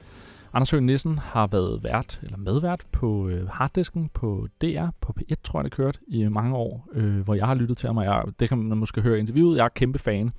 [0.53, 5.35] Anders Høgh Nissen har været vært, eller medvært på øh, Harddisken på DR, på P1
[5.45, 8.05] tror jeg det kørt, i mange år, øh, hvor jeg har lyttet til ham, og
[8.05, 10.33] jeg, det kan man måske høre i interviewet, jeg er kæmpe fan.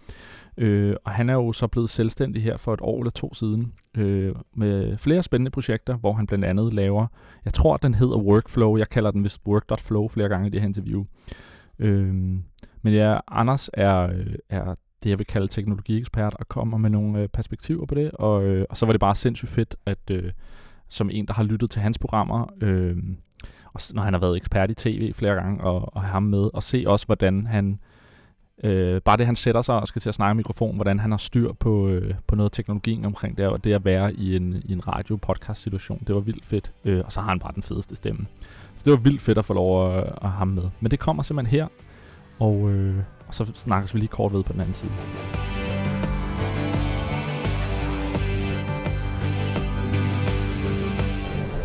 [0.58, 3.74] Øh, og han er jo så blevet selvstændig her for et år eller to siden,
[3.98, 7.08] øh, med flere spændende projekter, hvor han blandt andet laver,
[7.46, 10.68] jeg tror den hedder Workflow, jeg kalder den vist Work.flow flere gange i det her
[10.68, 11.06] interview.
[11.80, 12.14] Øh,
[12.82, 17.22] men ja, Anders er, øh, er det, jeg vil kalde teknologiekspert, og kommer med nogle
[17.22, 18.12] øh, perspektiver på det.
[18.12, 20.32] Og, øh, og så var det bare sindssygt fedt, at øh,
[20.90, 22.98] som en, der har lyttet til hans programmer, øh,
[23.74, 26.50] og når han har været ekspert i tv flere gange, og, og have ham med,
[26.54, 27.80] og se også, hvordan han,
[28.64, 31.12] øh, bare det han sætter sig og skal til at snakke i mikrofon, hvordan han
[31.12, 34.36] har styr på, øh, på noget af teknologien omkring det, og det at være i
[34.36, 36.04] en, i en radio-podcast-situation.
[36.08, 36.72] Det var vildt fedt.
[36.86, 38.26] Øh, og så har han bare den fedeste stemme.
[38.76, 40.64] Så det var vildt fedt at få lov at, at have ham med.
[40.80, 41.68] Men det kommer simpelthen her,
[42.40, 42.96] og, øh,
[43.30, 44.92] og så snakkes vi lige kort ved på den anden side.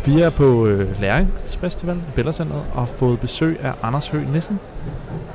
[0.05, 4.59] Vi er på øh, Læringsfestival i Bellacenteret og har fået besøg af Anders Høgh Nissen.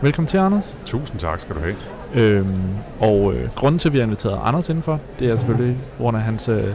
[0.02, 0.78] Velkommen til, Anders.
[0.84, 1.76] Tusind tak skal du have.
[2.14, 2.62] Øhm,
[3.00, 6.22] og øh, grunden til, at vi har inviteret Anders indenfor, det er selvfølgelig grund af
[6.22, 6.74] hans øh,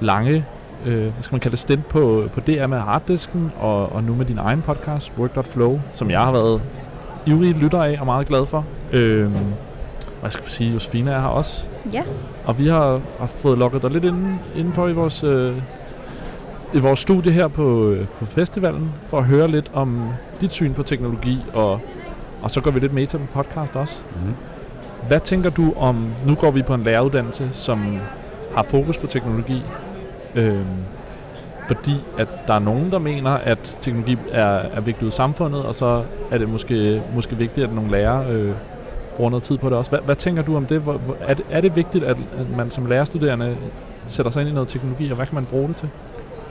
[0.00, 0.44] lange,
[0.86, 4.14] øh, hvad skal man kalde det, stint på, på DR med Harddisken, og, og nu
[4.14, 6.62] med din egen podcast, Work.flow, som jeg har været
[7.28, 8.64] ivrig lytter af og meget glad for.
[8.92, 9.32] Øhm,
[10.20, 11.66] hvad skal vi sige, Josefine er her også.
[11.92, 12.02] ja.
[12.44, 15.56] Og vi har, har fået lukket dig lidt inden, indenfor i vores, øh,
[16.74, 20.08] i vores studie her på, øh, på festivalen, for at høre lidt om
[20.40, 21.80] dit syn på teknologi, og,
[22.42, 23.94] og så går vi lidt med til på podcast også.
[24.10, 24.34] Mm-hmm.
[25.08, 27.98] Hvad tænker du om, nu går vi på en læreruddannelse, som
[28.56, 29.62] har fokus på teknologi,
[30.34, 30.66] øhm,
[31.68, 35.74] fordi at der er nogen, der mener, at teknologi er, er vigtigt i samfundet, og
[35.74, 38.54] så er det måske, måske vigtigt, at nogle lærere øh,
[39.16, 39.90] bruger noget tid på det også.
[39.90, 40.80] Hvad, hvad tænker du om det?
[40.80, 41.44] Hvor, hvor, er det?
[41.50, 43.56] Er det vigtigt, at, at man som lærerstuderende
[44.08, 45.88] sætter sig ind i noget teknologi, og hvad kan man bruge det til?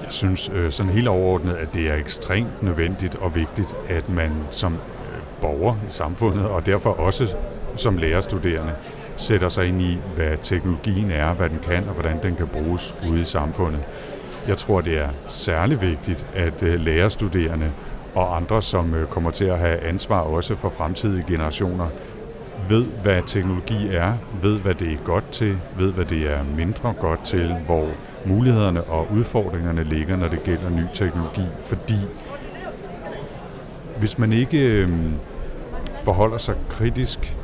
[0.04, 4.32] Jeg synes øh, sådan helt overordnet, at det er ekstremt nødvendigt og vigtigt, at man
[4.52, 4.80] som øh,
[5.42, 7.36] borger i samfundet, og derfor også
[7.76, 8.74] som lærerstuderende,
[9.16, 12.96] sætter sig ind i, hvad teknologien er, hvad den kan, og hvordan den kan bruges
[13.10, 13.82] ude i samfundet.
[14.48, 17.72] Jeg tror, det er særlig vigtigt, at øh, lærerstuderende
[18.16, 21.88] og andre, som øh, kommer til at have ansvar også for fremtidige generationer,
[22.70, 26.94] ved, hvad teknologi er, ved, hvad det er godt til, ved, hvad det er mindre
[27.00, 27.90] godt til, hvor
[28.26, 31.46] mulighederne og udfordringerne ligger, når det gælder ny teknologi.
[31.62, 31.98] Fordi
[34.00, 34.90] hvis man ikke øh,
[36.04, 37.38] forholder sig kritisk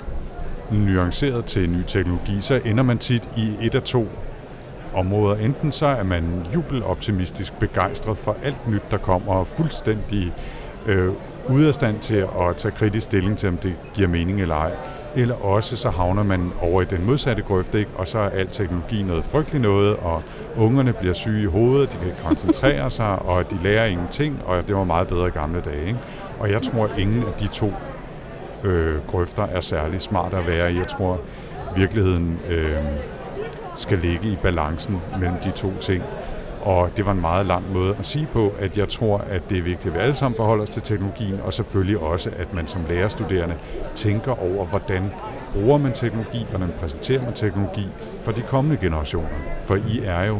[0.71, 4.07] nuanceret til ny teknologi, så ender man tit i et af to
[4.93, 5.35] områder.
[5.35, 6.23] Enten så er man
[6.55, 10.33] jubeloptimistisk begejstret for alt nyt, der kommer, og fuldstændig
[10.85, 11.13] øh,
[11.49, 14.71] ude af stand til at tage kritisk stilling til, om det giver mening eller ej.
[15.15, 17.91] Eller også så havner man over i den modsatte grøft, ikke?
[17.95, 20.23] og så er al teknologi noget frygteligt noget, og
[20.57, 24.67] ungerne bliver syge i hovedet, de kan ikke koncentrere sig, og de lærer ingenting, og
[24.67, 25.87] det var meget bedre i gamle dage.
[25.87, 25.99] Ikke?
[26.39, 27.73] Og jeg tror, ingen af de to
[28.63, 30.77] øh, grøfter er særlig smart at være i.
[30.77, 31.21] Jeg tror,
[31.75, 32.75] virkeligheden øh,
[33.75, 36.03] skal ligge i balancen mellem de to ting.
[36.61, 39.57] Og det var en meget lang måde at sige på, at jeg tror, at det
[39.57, 42.67] er vigtigt, at vi alle sammen forholder os til teknologien, og selvfølgelig også, at man
[42.67, 43.55] som lærerstuderende
[43.95, 45.11] tænker over, hvordan
[45.53, 47.87] bruger man teknologi, hvordan præsenterer man teknologi
[48.21, 49.29] for de kommende generationer.
[49.63, 50.39] For I er jo,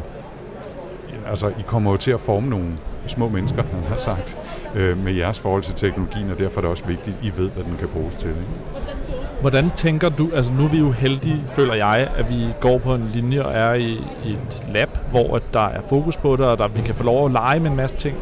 [1.28, 4.38] altså I kommer jo til at forme nogle små mennesker, han har sagt,
[4.76, 7.50] øh, med jeres forhold til teknologien, og derfor er det også vigtigt, at I ved,
[7.50, 8.30] hvad den kan bruges til.
[8.30, 9.23] Ikke?
[9.44, 12.96] Hvordan tænker du, altså nu er vi jo heldige, føler jeg, at vi går på
[12.96, 13.92] en linje og er i,
[14.26, 17.04] i et lab, hvor at der er fokus på det, og der, vi kan få
[17.04, 18.18] lov at lege med en masse ting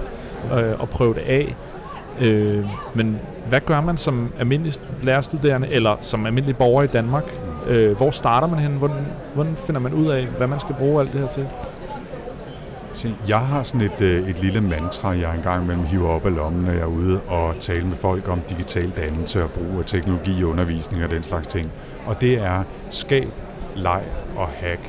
[0.54, 1.56] øh, og prøve det af.
[2.22, 7.24] Øh, men hvad gør man som almindelig lærerstuderende, eller som almindelig borger i Danmark?
[7.68, 8.72] Øh, hvor starter man hen?
[8.72, 11.48] Hvordan, hvordan finder man ud af, hvad man skal bruge alt det her til?
[12.94, 16.36] Se, jeg har sådan et, øh, et lille mantra, jeg engang mellem hiver op af
[16.36, 19.86] lommen, når jeg er ude og tale med folk om digital dannelse og brug af
[19.86, 21.72] teknologi i undervisning og den slags ting.
[22.06, 23.28] Og det er skab,
[23.76, 24.04] leg
[24.36, 24.82] og hack.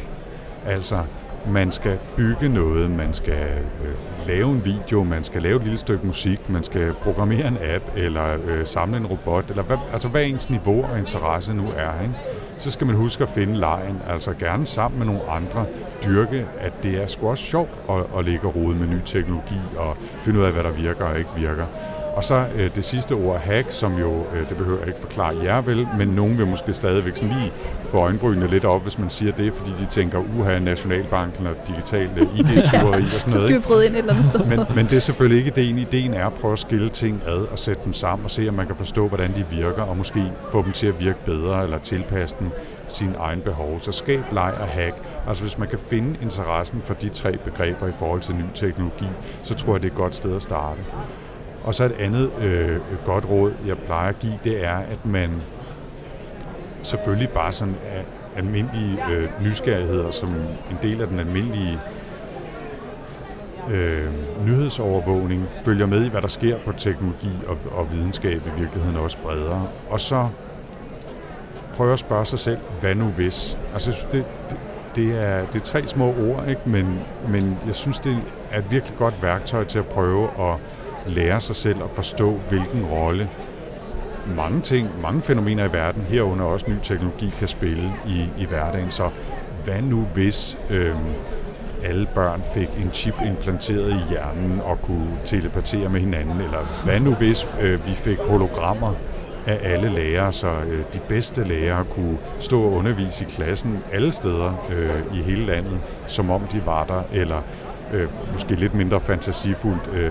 [0.66, 1.02] Altså,
[1.48, 3.48] man skal bygge noget, man skal
[3.84, 7.58] øh, lave en video, man skal lave et lille stykke musik, man skal programmere en
[7.74, 11.68] app, eller øh, samle en robot, eller hvad, altså hvad ens niveau og interesse nu
[11.76, 12.02] er.
[12.02, 12.14] Ikke?
[12.58, 15.66] Så skal man huske at finde lejen, altså gerne sammen med nogle andre,
[16.04, 19.60] dyrke, at det er sgu også sjovt at, at ligge og rode med ny teknologi
[19.78, 21.66] og finde ud af, hvad der virker og ikke virker.
[22.16, 25.36] Og så øh, det sidste ord, hack, som jo, øh, det behøver jeg ikke forklare
[25.42, 27.52] jer vel, men nogen vil måske stadigvæk sådan lige
[27.86, 32.10] få øjenbrynene lidt op, hvis man siger det, fordi de tænker, uha, Nationalbanken og digital
[32.16, 33.42] øh, ID-tyveri og sådan noget.
[33.48, 34.44] skal vi bryde ind et eller andet sted.
[34.46, 35.78] Men, men det er selvfølgelig ikke ideen.
[35.78, 38.54] Ideen er at prøve at skille ting ad og sætte dem sammen og se, om
[38.54, 41.78] man kan forstå, hvordan de virker, og måske få dem til at virke bedre eller
[41.78, 42.50] tilpasse dem
[42.88, 43.80] sin egen behov.
[43.80, 44.94] Så skab, leg og hack.
[45.28, 49.08] Altså hvis man kan finde interessen for de tre begreber i forhold til ny teknologi,
[49.42, 50.80] så tror jeg, det er et godt sted at starte.
[51.64, 55.30] Og så et andet øh, godt råd, jeg plejer at give, det er, at man
[56.82, 58.04] selvfølgelig bare sådan af
[58.36, 60.28] almindelige øh, nysgerrigheder, som
[60.70, 61.78] en del af den almindelige
[63.70, 64.06] øh,
[64.46, 69.18] nyhedsovervågning, følger med i, hvad der sker på teknologi og, og videnskab i virkeligheden også
[69.18, 69.68] bredere.
[69.90, 70.28] Og så
[71.74, 73.58] prøver at spørge sig selv, hvad nu hvis?
[73.72, 74.58] Altså, jeg synes, det, det,
[74.96, 76.60] det, er, det er tre små ord, ikke?
[76.64, 78.16] Men, men jeg synes, det
[78.50, 80.58] er et virkelig godt værktøj til at prøve at
[81.06, 83.28] lære sig selv at forstå, hvilken rolle
[84.36, 88.90] mange ting, mange fænomener i verden, herunder også ny teknologi, kan spille i, i hverdagen.
[88.90, 89.10] Så
[89.64, 90.96] hvad nu hvis øh,
[91.84, 96.40] alle børn fik en chip implanteret i hjernen og kunne telepatere med hinanden?
[96.40, 98.94] Eller hvad nu hvis øh, vi fik hologrammer
[99.46, 104.12] af alle lærere, så øh, de bedste lærere kunne stå og undervise i klassen alle
[104.12, 107.42] steder øh, i hele landet, som om de var der, eller
[107.92, 110.10] øh, måske lidt mindre fantasifuldt, øh,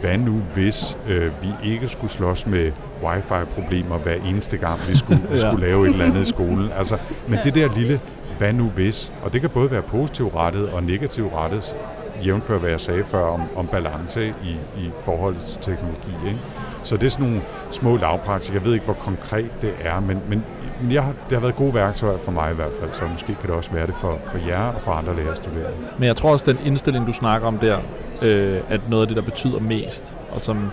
[0.00, 2.72] hvad nu hvis øh, vi ikke skulle slås med
[3.04, 5.38] wifi-problemer hver eneste gang, vi skulle, ja.
[5.38, 6.70] skulle lave et eller andet i skolen.
[6.78, 8.00] Altså, men det der lille,
[8.38, 11.76] hvad nu hvis, og det kan både være positivt rettet og negativt rettet,
[12.24, 16.12] jævnfør hvad jeg sagde før om, om balance i, i forhold til teknologi.
[16.26, 16.38] Ikke?
[16.82, 18.54] Så det er sådan nogle små lavpraktik.
[18.54, 20.44] Jeg ved ikke, hvor konkret det er, men, men
[20.90, 23.42] jeg har, det har været gode værktøjer for mig i hvert fald, så måske kan
[23.42, 25.76] det også være det for, for jer og for andre lærerstuderende.
[25.98, 27.78] Men jeg tror også, den indstilling, du snakker om der,
[28.22, 30.70] øh, at noget af det, der betyder mest, og som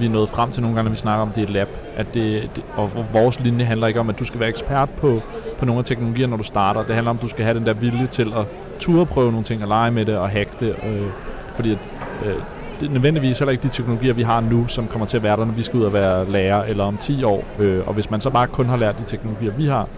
[0.00, 1.68] vi er nået frem til nogle gange, når vi snakker om det er et lab,
[1.96, 5.22] at det, det, og vores linje handler ikke om, at du skal være ekspert på,
[5.58, 6.82] på nogle af teknologier, når du starter.
[6.82, 8.46] Det handler om, at du skal have den der vilje til at
[8.78, 10.68] turde prøve nogle ting og lege med det og hacke det.
[10.68, 11.06] Øh,
[11.54, 11.78] fordi at,
[12.26, 12.34] øh,
[12.80, 15.36] det er nødvendigvis heller ikke de teknologier, vi har nu, som kommer til at være
[15.36, 17.44] der, når vi skal ud og være lærer, eller om 10 år.
[17.58, 19.88] Øh, og hvis man så bare kun har lært de teknologier, vi har,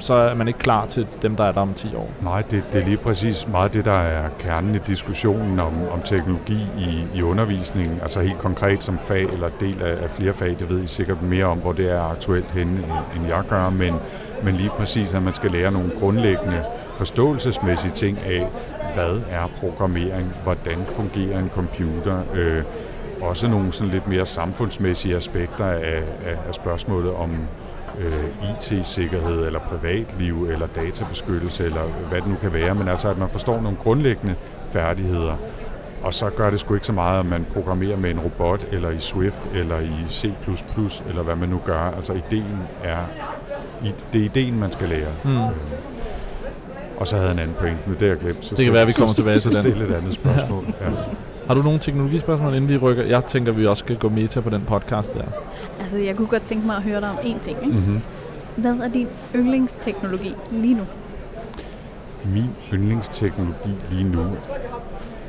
[0.00, 2.10] så er man ikke klar til dem, der er der om 10 år.
[2.22, 6.02] Nej, det, det er lige præcis meget det, der er kernen i diskussionen om, om
[6.02, 7.98] teknologi i, i undervisningen.
[8.02, 11.22] Altså helt konkret som fag eller del af, af flere fag, det ved I sikkert
[11.22, 12.84] mere om, hvor det er aktuelt henne,
[13.16, 13.70] end jeg gør.
[13.70, 13.94] Men,
[14.44, 18.48] men lige præcis, at man skal lære nogle grundlæggende forståelsesmæssige ting af,
[18.94, 22.62] hvad er programmering, hvordan fungerer en computer, øh,
[23.20, 27.30] også nogle sådan lidt mere samfundsmæssige aspekter af, af, af spørgsmålet om
[27.98, 33.18] øh, IT-sikkerhed, eller privatliv, eller databeskyttelse, eller hvad det nu kan være, men altså at
[33.18, 34.34] man forstår nogle grundlæggende
[34.72, 35.36] færdigheder,
[36.02, 38.90] og så gør det sgu ikke så meget, at man programmerer med en robot, eller
[38.90, 40.26] i Swift, eller i C++,
[41.08, 41.78] eller hvad man nu gør.
[41.96, 42.98] Altså ideen er,
[44.12, 45.10] det er ideen, man skal lære.
[45.24, 45.36] Mm.
[45.36, 45.50] Øh,
[46.96, 48.44] og så havde jeg en anden point, men det har jeg glemt.
[48.44, 49.54] Så det kan være, vi kommer tilbage til den.
[49.54, 50.64] Så stille et andet spørgsmål.
[50.80, 50.86] Ja.
[51.48, 53.04] Har du nogle teknologispørgsmål, inden vi rykker?
[53.04, 55.24] Jeg tænker, vi også skal gå meta på den podcast der.
[55.80, 57.58] Altså, jeg kunne godt tænke mig at høre dig om én ting.
[57.62, 57.78] Ikke?
[57.78, 58.00] Mm-hmm.
[58.56, 60.82] Hvad er din yndlingsteknologi lige nu?
[62.24, 64.24] Min yndlingsteknologi lige nu?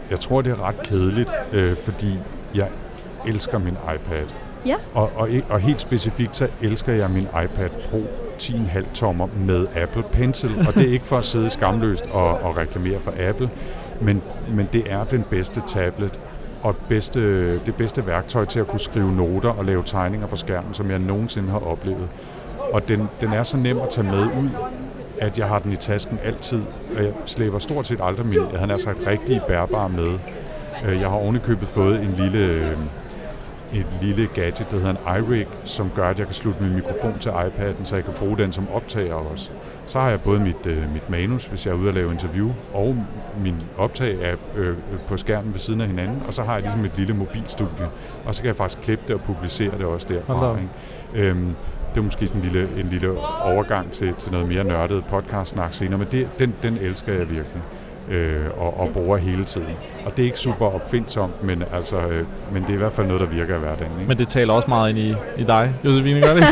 [0.09, 2.19] Jeg tror, det er ret kedeligt, øh, fordi
[2.55, 2.67] jeg
[3.27, 4.25] elsker min iPad.
[4.65, 4.75] Ja.
[4.93, 8.03] Og, og, og helt specifikt, så elsker jeg min iPad Pro
[8.39, 10.49] 10,5 tommer med Apple Pencil.
[10.67, 13.49] Og det er ikke for at sidde skamløst og, og reklamere for Apple,
[14.01, 16.19] men, men det er den bedste tablet
[16.61, 20.73] og bedste, det bedste værktøj til at kunne skrive noter og lave tegninger på skærmen,
[20.73, 22.09] som jeg nogensinde har oplevet.
[22.73, 24.49] Og den, den er så nem at tage med ud,
[25.19, 26.61] at jeg har den i tasken altid.
[26.97, 30.19] Og jeg slæber stort set aldrig min, jeg havde sagt, rigtig bærbar med.
[30.85, 32.77] Øh, jeg har ovenikøbet fået en lille, øh,
[33.73, 37.19] et lille gadget, der hedder en iRig, som gør, at jeg kan slutte min mikrofon
[37.19, 39.51] til iPad'en, så jeg kan bruge den som optager også.
[39.89, 42.51] Så har jeg både mit, øh, mit manus, hvis jeg er ude at lave interview,
[42.73, 42.97] og
[43.43, 46.91] min optag-app øh, på skærmen ved siden af hinanden, og så har jeg ligesom et
[46.97, 47.87] lille mobilstudie,
[48.25, 50.57] og så kan jeg faktisk klippe det og publicere det også derfra.
[50.57, 51.29] Ikke?
[51.29, 51.55] Øhm,
[51.93, 53.11] det er måske sådan en lille, en lille
[53.43, 57.61] overgang til, til noget mere nørdet podcast-snak senere, men det, den, den elsker jeg virkelig
[58.09, 59.75] øh, og, og bruger hele tiden.
[60.05, 63.07] Og det er ikke super opfindsomt, men, altså, øh, men det er i hvert fald
[63.07, 63.91] noget, der virker i hverdagen.
[63.99, 64.07] Ikke?
[64.07, 66.43] Men det taler også meget ind i, i dig, Josefine, gør det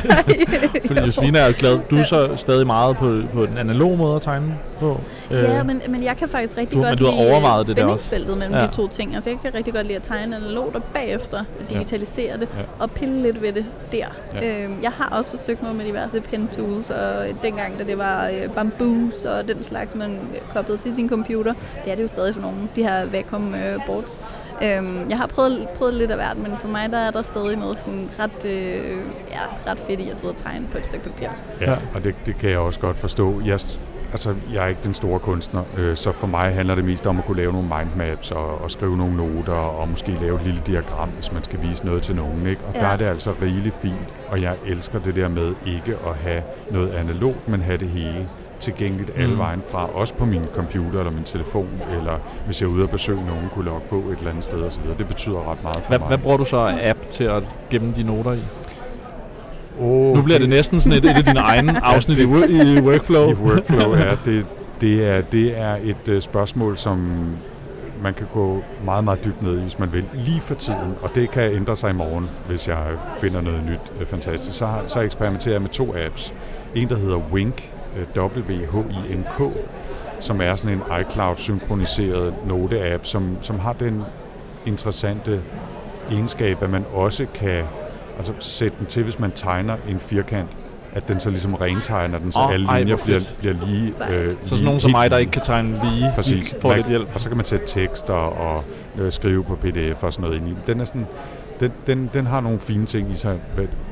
[0.87, 1.79] Fordi Josefine er glad.
[1.89, 5.01] Du er så stadig meget på, på den analoge måde at tegne på.
[5.31, 7.67] Ja, øh, men, men jeg kan faktisk rigtig du, godt men du har lide overvejet
[7.67, 8.65] det spændingsfeltet mellem ja.
[8.65, 9.15] de to ting.
[9.15, 11.37] Altså jeg kan rigtig godt lide at tegne analogt og bagefter
[11.69, 12.63] digitalisere det Ja.
[12.79, 14.05] og pille lidt ved det der.
[14.41, 14.63] Ja.
[14.63, 18.27] Øhm, jeg har også forsøgt mig med diverse pen tools, og dengang, da det var
[18.27, 20.19] øh, bamboos og den slags, man
[20.53, 21.46] koblede til sin computer,
[21.83, 24.19] det er det jo stadig for nogle, de her vacuum øh, boards.
[24.63, 27.55] Øhm, jeg har prøvet, prøvet lidt af hvert, men for mig der er der stadig
[27.55, 28.97] noget sådan ret, øh,
[29.31, 31.27] ja, ret fedt i at sidde og tegne på et stykke papir.
[31.61, 33.41] Ja, og det, det kan jeg også godt forstå.
[33.45, 33.59] Jeg,
[34.11, 37.19] altså, jeg er ikke den store kunstner, øh, så for mig handler det mest om
[37.19, 40.61] at kunne lave nogle mindmaps og, og skrive nogle noter og måske lave et lille
[40.67, 42.47] diagram, hvis man skal vise noget til nogen.
[42.47, 42.61] Ikke?
[42.67, 42.79] Og Ja.
[42.79, 46.41] der er det altså rigeligt fint, og jeg elsker det der med ikke at have
[46.71, 48.27] noget analogt, men have det hele
[48.59, 49.37] tilgængeligt alle Mm.
[49.39, 51.67] vejen fra, også på min computer eller min telefon,
[51.97, 52.13] eller
[52.45, 54.81] hvis jeg er ude og besøge nogen, kunne logge på et eller andet sted osv.
[54.97, 56.07] Det betyder ret meget for Hvad, mig.
[56.07, 58.39] hvad bruger du så af app til at gemme de noter i?
[59.79, 62.79] Oh, Nu bliver det næsten sådan et, et af dine egne afsnit i, wo- i
[62.81, 63.29] workflow.
[63.31, 64.11] I workflow, ja.
[64.25, 64.45] Det,
[64.81, 66.97] det, er, det er et uh, spørgsmål, som
[68.01, 70.95] man kan gå meget, meget dybt ned i, hvis man vil, lige for tiden.
[71.01, 72.77] Og det kan ændre sig i morgen, hvis jeg
[73.21, 74.57] finder noget nyt uh, fantastisk.
[74.57, 76.33] Så, så eksperimenterer jeg med to apps.
[76.75, 77.71] En, der hedder Wink,
[78.17, 79.57] W-H-I-N-K,
[80.19, 84.01] som er sådan en iCloud-synkroniseret note-app, som, som har den
[84.65, 85.41] interessante
[86.11, 87.63] egenskab, at man også kan
[88.17, 90.49] altså, sætte den til, hvis man tegner en firkant,
[90.93, 93.87] at den så ligesom rentegner den, så Åh, alle ej, linjer bliver, bliver lige...
[94.11, 96.55] Øh, Så sådan nogen som mig, der ikke kan tegne lige, Præcis.
[96.61, 97.09] får Man- lidt hjælp.
[97.13, 98.63] Og så kan man sætte tekster og
[98.97, 100.55] øh, skrive på pdf og sådan noget ind i.
[100.67, 101.07] Den er sådan,
[101.59, 103.39] den, den, den har nogle fine ting i sig,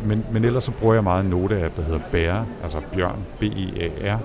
[0.04, 4.19] men, men ellers så bruger jeg meget en note-app, der hedder Bear, altså Bjørn, B-E-A-R,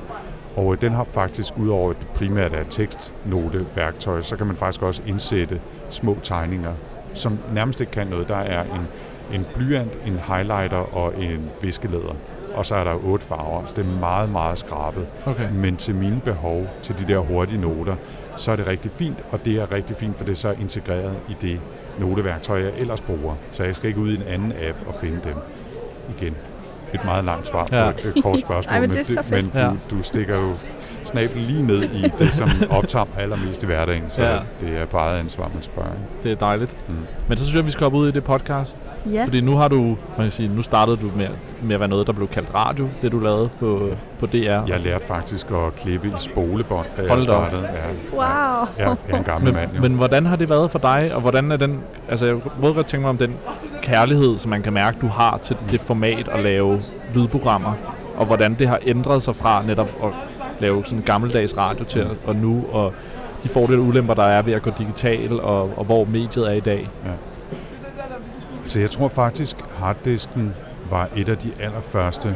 [0.57, 4.83] og øh, den har faktisk, udover at det primært er tekstnote-værktøj, så kan man faktisk
[4.83, 6.73] også indsætte små tegninger,
[7.15, 8.29] som nærmest ikke kan noget.
[8.29, 8.89] Der er en,
[9.33, 12.15] en blyant, en highlighter og en viskelæder.
[12.55, 15.07] Og så er der otte farver, så det er meget, meget skrabet.
[15.27, 15.49] Okay.
[15.53, 17.97] Men til mine behov, til de der hurtige noter,
[18.37, 21.17] så er det rigtig fint, og det er rigtig fint, for det er så integreret
[21.29, 21.61] i det
[22.01, 23.35] noteværktøj, jeg ellers bruger.
[23.53, 25.35] Så jeg skal ikke ud i en anden app og finde dem
[26.19, 26.35] igen.
[26.95, 27.91] Et meget langt svar Ja.
[27.91, 29.69] på et, et kort spørgsmål, Ej, men det men Ja.
[29.69, 30.55] du, du stikker jo
[31.11, 34.33] snablen lige ned i det, som optager allermest i hverdagen, så Ja.
[34.61, 35.91] det er på eget ansvar, man spørger.
[36.23, 36.77] Det er dejligt.
[36.89, 36.95] Mm.
[37.29, 38.93] Men så synes jeg, vi skal hoppe ud i det podcast.
[39.13, 39.25] Ja.
[39.25, 41.29] Fordi nu har du, man kan sige, nu startede du med,
[41.63, 43.89] med at være noget, der blev kaldt radio, det du lavede på,
[44.21, 44.37] på DR.
[44.39, 47.63] Jeg lærte faktisk at klippe i spolebånd, da Hold jeg startede.
[47.63, 48.21] Ja, Wow.
[48.79, 49.81] Ja, jeg er en gammel Men, mand jo.
[49.81, 52.87] men hvordan har det været for dig, og hvordan er den, altså jeg kunne godt
[52.87, 53.35] tænke mig om den
[53.83, 56.81] kærlighed, som man kan mærke, du har til det format at lave
[57.15, 57.73] lydprogrammer,
[58.17, 60.09] og hvordan det har ændret sig fra netop at
[60.61, 62.93] lave sådan gammeldags radio til og nu, og
[63.43, 66.53] de fordele og ulemper, der er ved at gå digital, og, og hvor mediet er
[66.53, 66.89] i dag.
[67.05, 67.11] Ja.
[68.65, 70.55] Så jeg tror faktisk, harddisken
[70.91, 72.35] var et af de allerførste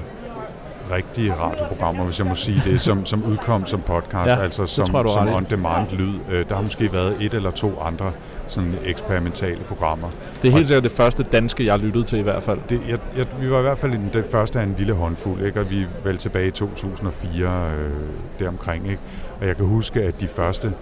[0.90, 4.86] rigtige radioprogrammer, hvis jeg må sige det, som, som udkom som podcast, Ja, altså som,
[4.86, 5.34] tror som ret i.
[5.34, 6.14] on-demand lyd.
[6.30, 8.12] Øh, Der har måske været et eller to andre
[8.46, 10.08] sådan eksperimentale programmer.
[10.42, 12.58] Det er helt sikkert det første danske, jeg lyttet til i hvert fald.
[12.68, 15.46] Det, jeg, jeg, vi var i hvert fald den, den første af en lille håndfuld,
[15.46, 15.60] ikke?
[15.60, 17.90] og vi er vel tilbage i 2004 øh,
[18.38, 18.84] deromkring.
[18.90, 19.00] Ikke?
[19.40, 20.72] Og jeg kan huske, at de første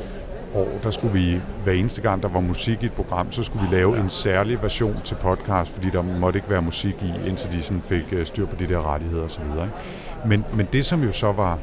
[0.55, 3.69] år, der skulle vi, hver eneste gang der var musik i et program, så skulle
[3.69, 7.53] vi lave en særlig version til podcast, fordi der måtte ikke være musik i, indtil
[7.53, 9.45] de sådan fik øh, styr på de der rettigheder osv.
[10.27, 11.59] Men, men det, som jo så var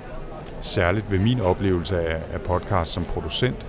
[0.62, 3.65] særligt ved min oplevelse af, af podcast som producent,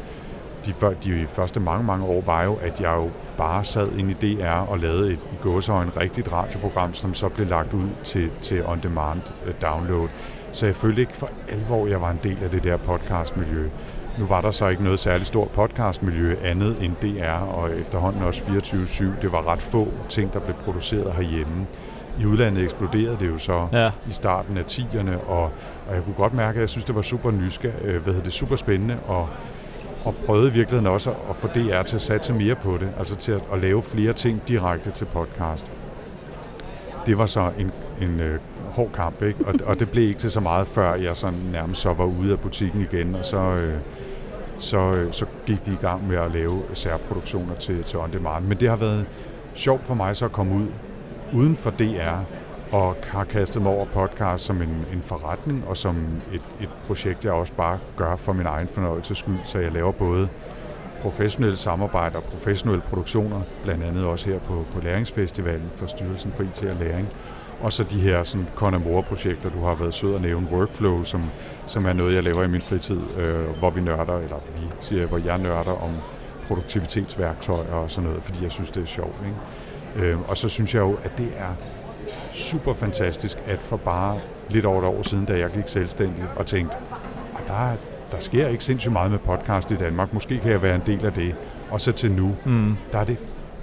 [0.66, 4.10] de, før, de første mange, mange år var jo, at jeg jo bare sad ind
[4.10, 8.30] i DR og lavede et i gåsøjne rigtigt radioprogram, som så blev lagt ud til,
[8.42, 10.08] til on-demand øh, download.
[10.52, 13.68] Så jeg følte ikke for alvor, at jeg var en del af det der podcastmiljø.
[14.18, 18.42] Nu var der så ikke noget særligt stort podcastmiljø andet end DR, og efterhånden også
[18.42, 19.04] 24-7.
[19.22, 21.66] Det var ret få ting, der blev produceret herhjemme.
[22.20, 23.90] I udlandet eksploderede det jo så Ja.
[24.08, 25.42] i starten af 10'erne, og,
[25.88, 28.24] og jeg kunne godt mærke, at jeg synes, det var super nysgerrig, øh, hvad hedder
[28.24, 29.28] det, super spændende, og,
[30.04, 33.16] og prøvede i virkeligheden også at få DR til at satse mere på det, altså
[33.16, 35.72] til at, at lave flere ting direkte til podcast.
[37.06, 37.70] Det var så en,
[38.02, 38.38] en øh,
[38.70, 39.44] hård kamp, ikke?
[39.46, 42.32] Og, og det blev ikke til så meget, før jeg sådan nærmest så var ude
[42.32, 43.74] af butikken igen, og så, øh,
[44.60, 48.44] så, øh, så gik de i gang med at lave særproduktioner til, til On Demand.
[48.44, 49.06] Men det har været
[49.54, 50.66] sjovt for mig så at komme ud
[51.32, 52.18] uden for DR
[52.72, 55.96] og har kastet mig over podcast som en, en forretning og som
[56.32, 59.38] et, et projekt, jeg også bare gør for min egen fornøjelses skyld.
[59.44, 60.28] Så jeg laver både
[61.02, 66.42] professionelle samarbejder og professionelle produktioner, blandt andet også her på, på Læringsfestivalen for Styrelsen for
[66.42, 67.08] IT og Læring.
[67.60, 71.22] Og så de her sådan, Conamora-projekter, du har været sød at nævne, Workflow, som,
[71.66, 75.06] som er noget, jeg laver i min fritid, øh, hvor vi nørder, eller vi siger,
[75.06, 75.90] hvor jeg nørder om
[76.46, 79.16] produktivitetsværktøjer og sådan noget, fordi jeg synes, det er sjovt.
[79.96, 80.08] Ikke?
[80.08, 81.54] Øh, og så synes jeg jo, at det er
[82.32, 84.18] super fantastisk, at for bare
[84.48, 86.76] lidt over et år siden, da jeg gik selvstændig og tænkte,
[87.38, 87.76] at der, er-
[88.10, 91.06] der sker ikke sindssygt meget med podcast i Danmark, måske kan jeg være en del
[91.06, 91.34] af det.
[91.70, 92.76] Og så til nu, Mm.
[92.92, 93.18] der er det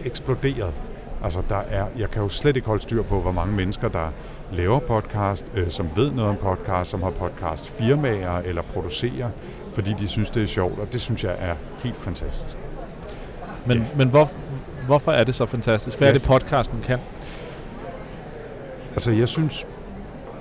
[0.05, 0.73] eksploderet.
[1.23, 4.07] Altså, der er, jeg kan jo slet ikke holde styr på, hvor mange mennesker, der
[4.51, 9.29] laver podcast, øh, som ved noget om podcast, som har podcastfirmaer eller producerer,
[9.73, 12.57] fordi de synes, det er sjovt, og det synes jeg er helt fantastisk.
[13.65, 13.83] Men, Ja.
[13.95, 14.29] men hvor,
[14.85, 15.97] hvorfor er det så fantastisk?
[15.97, 16.17] Hvad er Ja.
[16.17, 16.99] det, podcasten kan?
[18.93, 19.67] Altså, jeg synes,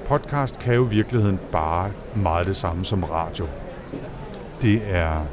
[0.07, 3.47] podcast kan jo i virkeligheden bare meget det samme som radio.
[4.63, 5.27] Det er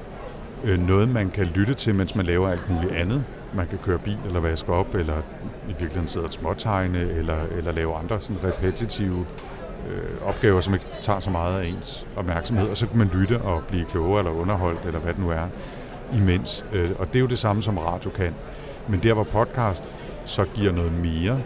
[0.63, 3.23] øh, noget, man kan lytte til, mens man laver alt muligt andet.
[3.55, 5.17] Man kan køre bil eller vaske op, eller
[5.63, 9.25] i virkeligheden sidde og småtegne, eller, eller lave andre sådan repetitive
[9.89, 12.69] øh, opgaver, som ikke tager så meget af ens opmærksomhed.
[12.69, 15.47] Og så kan man lytte og blive klogere eller underholdt, eller hvad det nu er,
[16.13, 16.65] imens.
[16.73, 18.33] Øh, og det er jo det samme, som radio kan.
[18.87, 19.89] Men der, hvor podcast
[20.25, 21.39] så giver noget mere,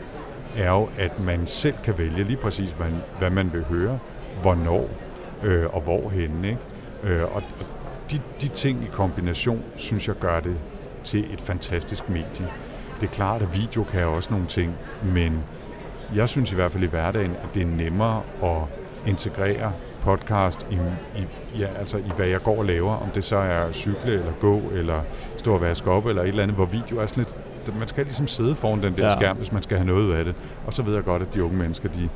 [0.57, 2.87] er jo, at man selv kan vælge lige præcis, hvad,
[3.19, 3.99] hvad man vil høre,
[4.41, 4.89] hvornår
[5.43, 6.47] øh, og hvorhenne.
[6.47, 6.59] Ikke?
[7.03, 7.65] Øh, og og
[8.11, 10.57] de, de ting i kombination, synes jeg gør det
[11.07, 12.47] til et fantastisk medie.
[13.01, 15.43] Det er klart, at video kan også nogle ting, men
[16.15, 18.61] jeg synes i hvert fald i hverdagen, at det er nemmere at
[19.09, 20.75] integrere podcast i,
[21.19, 21.25] i,
[21.59, 24.61] ja, altså i hvad jeg går og laver, om det så er cykle eller gå,
[24.73, 25.01] eller
[25.37, 27.25] stå og vaske op, eller et eller andet, hvor video er sådan
[27.65, 29.09] lidt, man skal ligesom sidde foran den der Ja.
[29.19, 30.35] skærm, hvis man skal have noget ud af det.
[30.65, 32.09] Og så ved jeg godt, at de unge mennesker, de,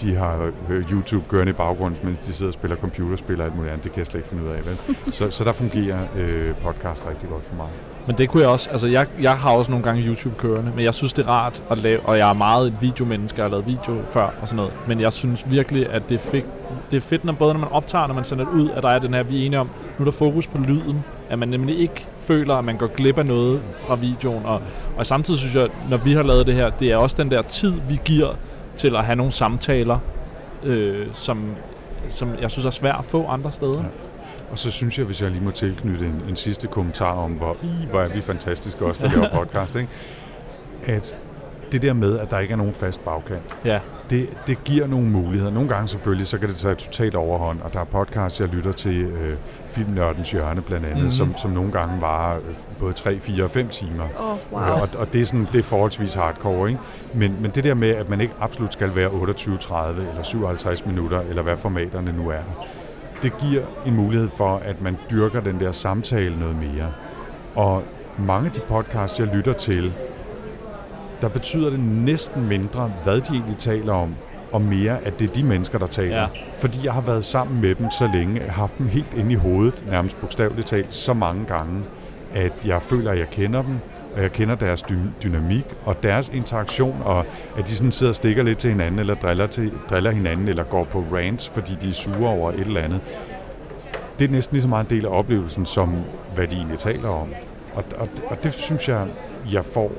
[0.00, 3.56] de har øh, YouTube kørende i baggrunden, mens de sidder og spiller computerspil og alt
[3.56, 3.84] muligt andet.
[3.84, 4.66] Det kan jeg slet ikke finde ud af.
[4.66, 4.96] Vel?
[5.12, 7.68] Så, så der fungerer øh, podcast rigtig godt for mig.
[8.06, 10.84] Men det kunne jeg også, altså jeg, jeg har også nogle gange YouTube kørende, men
[10.84, 13.50] jeg synes det er rart at lave, og jeg er meget et videomenneske, jeg har
[13.50, 16.44] lavet video før og sådan noget, men jeg synes virkelig, at det fik,
[16.90, 18.88] det er fedt når, både når man optager, når man sender det ud, at der
[18.88, 21.48] er den her, vi er enige om, nu er der fokus på lyden, at man
[21.48, 24.62] nemlig ikke føler, at man går glip af noget fra videoen, og,
[24.96, 27.42] og samtidig synes jeg, når vi har lavet det her, det er også den der
[27.42, 28.34] tid, vi giver
[28.76, 29.98] til at have nogle samtaler,
[30.62, 31.54] øh, som,
[32.08, 33.78] som jeg synes er svært at få andre steder.
[33.78, 33.88] Ja.
[34.50, 37.56] Og så synes jeg, hvis jeg lige må tilknytte en, en sidste kommentar om, hvor,
[37.62, 39.88] i, hvor er vi fantastiske også, der laver podcast, ikke?
[40.86, 41.16] at
[41.74, 43.78] det der med, at der ikke er nogen fast bagkant, Ja.
[44.10, 45.52] det, det giver nogle muligheder.
[45.52, 48.72] Nogle gange selvfølgelig, så kan det tage totalt overhånd, og der er podcasts, jeg lytter
[48.72, 49.36] til, øh,
[49.68, 51.02] Filmnørdens Hjørne blandt andet, Mhm.
[51.04, 51.10] mm-hmm.
[51.12, 54.04] som, som nogle gange varer øh, både 3, 4 og 5 timer.
[54.20, 54.60] Åh, oh, wow.
[54.62, 56.80] Øh, Og, og det, er sådan, det er forholdsvis hardcore, ikke?
[57.14, 60.86] Men, men det der med, at man ikke absolut skal være 28, 30 eller 57
[60.86, 62.42] minutter, eller hvad formaterne nu er,
[63.22, 66.92] det giver en mulighed for, at man dyrker den der samtale noget mere.
[67.56, 67.82] Og
[68.18, 69.92] mange af de podcasts, jeg lytter til,
[71.24, 74.14] der betyder det næsten mindre, hvad de egentlig taler om,
[74.52, 76.16] og mere, at det er de mennesker, der taler.
[76.20, 76.26] Ja.
[76.54, 79.32] Fordi jeg har været sammen med dem så længe, jeg har haft dem helt inde
[79.32, 81.82] i hovedet, nærmest bogstaveligt talt, så mange gange,
[82.34, 83.74] at jeg føler, at jeg kender dem,
[84.16, 87.24] og jeg kender deres dy- dynamik og deres interaktion, og
[87.58, 90.64] at de sådan sidder og stikker lidt til hinanden, eller driller, til, driller hinanden, eller
[90.64, 93.00] går på rants, fordi de er sure over et eller andet.
[94.18, 95.94] Det er næsten lige så meget en del af oplevelsen, som
[96.34, 97.28] hvad de egentlig taler om.
[97.74, 99.06] Og, og, og det synes jeg,
[99.52, 99.92] jeg får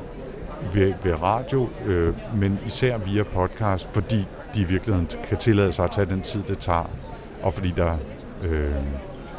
[0.74, 5.86] ved, ved radio, øh, men især via podcast, fordi de i virkeligheden kan tillade sig
[5.86, 6.90] at tage den tid, det tager,
[7.44, 7.98] og fordi der,
[8.44, 8.72] øh,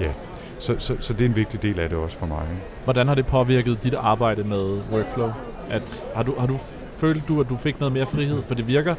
[0.00, 0.12] ja,
[0.58, 2.46] så, så, så det er en vigtig del af det også for mig.
[2.84, 5.30] Hvordan har det påvirket dit arbejde med workflow?
[5.70, 6.56] At, har du, har du
[6.90, 8.42] følt du, at du fik noget mere frihed?
[8.46, 8.94] For det virker,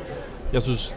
[0.53, 0.95] jeg synes,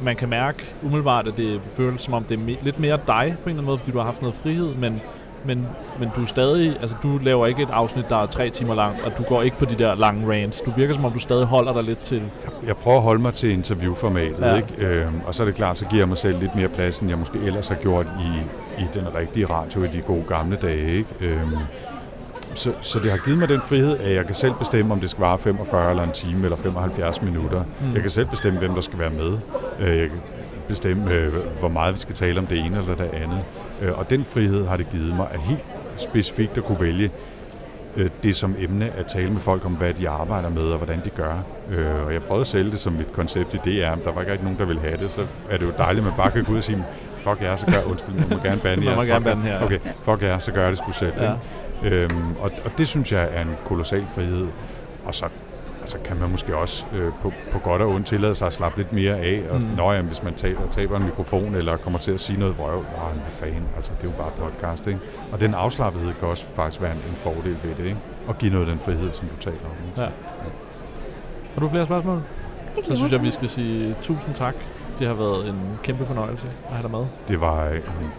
[0.00, 3.06] man kan mærke umiddelbart, at det føles som om det er me- lidt mere dig
[3.06, 5.02] på en eller anden måde, fordi du har haft noget frihed, men,
[5.44, 5.66] men,
[5.98, 9.00] men du er stadig, altså du laver ikke et afsnit, der er tre timer langt,
[9.04, 10.60] og du går ikke på de der lange rants.
[10.60, 12.22] Du virker som om, du stadig holder dig lidt til...
[12.66, 14.54] Jeg prøver at holde mig til interviewformatet, Ja.
[14.56, 14.68] ikke?
[14.78, 17.10] Øhm, og så er det klart, så giver jeg mig selv lidt mere plads, end
[17.10, 18.40] jeg måske ellers har gjort i,
[18.82, 20.92] i den rigtige radio i de gode gamle dage.
[20.92, 21.08] Ikke?
[21.20, 21.56] Øhm,
[22.54, 25.10] så, så det har givet mig den frihed, at jeg kan selv bestemme, om det
[25.10, 27.62] skal vare 45 eller en time eller 75 minutter.
[27.80, 27.92] Mm.
[27.94, 29.38] Jeg kan selv bestemme, hvem der skal være med.
[29.80, 30.08] Øh, Jeg
[30.64, 33.40] kan bestemme, øh, hvor meget vi skal tale om det ene eller det andet.
[33.82, 35.64] Øh, Og den frihed har det givet mig, at helt
[35.96, 37.10] specifikt at kunne vælge
[37.96, 41.00] øh, det som emne, at tale med folk om, hvad de arbejder med og hvordan
[41.04, 41.34] de gør.
[42.06, 44.32] Og jeg prøvede at sælge det som et koncept i DR, men der var ikke
[44.32, 45.10] rigtig nogen, der ville have det.
[45.10, 46.84] Så er det jo dejligt, at man bare kan gå ud og sige,
[47.24, 48.96] fuck jer, så gør, undskyld, man må gerne bande Man jer.
[48.96, 49.64] må gerne bande her.
[49.64, 51.12] Okay, fuck jer, så gør jeg det sgu selv.
[51.22, 51.32] Ja.
[51.84, 54.46] Øhm, og, og det synes jeg er en kolossal frihed.
[55.04, 55.26] Og så
[55.84, 58.78] altså kan man måske også øh, på, på godt og ondt tillade sig at slappe
[58.78, 59.42] lidt mere af.
[59.50, 59.66] Og, Mm.
[59.76, 62.80] Nå, jamen, hvis man taber, taber en mikrofon eller kommer til at sige noget vrøv,
[62.82, 65.00] nej, hvad fanden, altså det er jo bare podcast, ikke?
[65.32, 67.96] Og den afslappethed kan også faktisk være en, en fordel ved det, ikke?
[68.26, 69.88] Og give noget af den frihed, som du taler om.
[69.88, 70.00] ikke?
[70.02, 70.08] Ja.
[71.54, 72.22] Har du flere spørgsmål?
[72.82, 74.54] Så synes jeg, vi skal sige tusind tak.
[74.98, 77.06] Det har været en kæmpe fornøjelse at have dig med.
[77.28, 78.10] Det var øh, en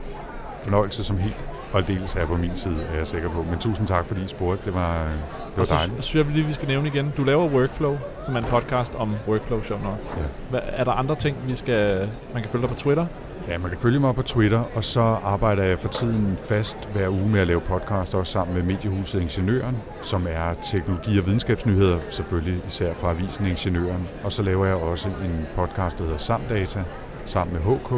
[0.66, 1.36] fornøjelse, som helt
[1.74, 3.46] og aldeles er på min side, er jeg sikker på.
[3.50, 4.66] Men tusind tak, fordi I spurgte.
[4.66, 5.18] Det var, øh, det
[5.56, 6.04] var Og så dejligt.
[6.04, 7.14] synes jeg lige, vi skal nævne igen.
[7.18, 9.98] Du laver Workflow, som er en podcast om workflow, sjovt nok.
[10.18, 10.22] Ja.
[10.50, 12.10] Hvad, er der andre ting, vi skal...
[12.34, 13.06] Man kan følge dig på Twitter?
[13.48, 17.10] Ja, man kan følge mig på Twitter, og så arbejder jeg for tiden fast hver
[17.10, 22.00] uge med at lave podcast, også sammen med mediehuset Ingeniøren, som er teknologi- og videnskabsnyheder,
[22.10, 24.08] selvfølgelig især fra avisen Ingeniøren.
[24.24, 26.84] Og så laver jeg også en podcast, der hedder Samdata,
[27.26, 27.92] sammen med HK,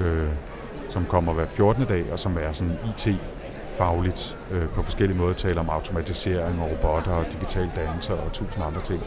[0.00, 0.28] øh,
[0.94, 1.84] som kommer hver 14.
[1.84, 7.12] dag, og som er sådan IT-fagligt øh, på forskellige måder, taler om automatisering og robotter
[7.12, 9.02] og digital dannelse og tusind andre ting.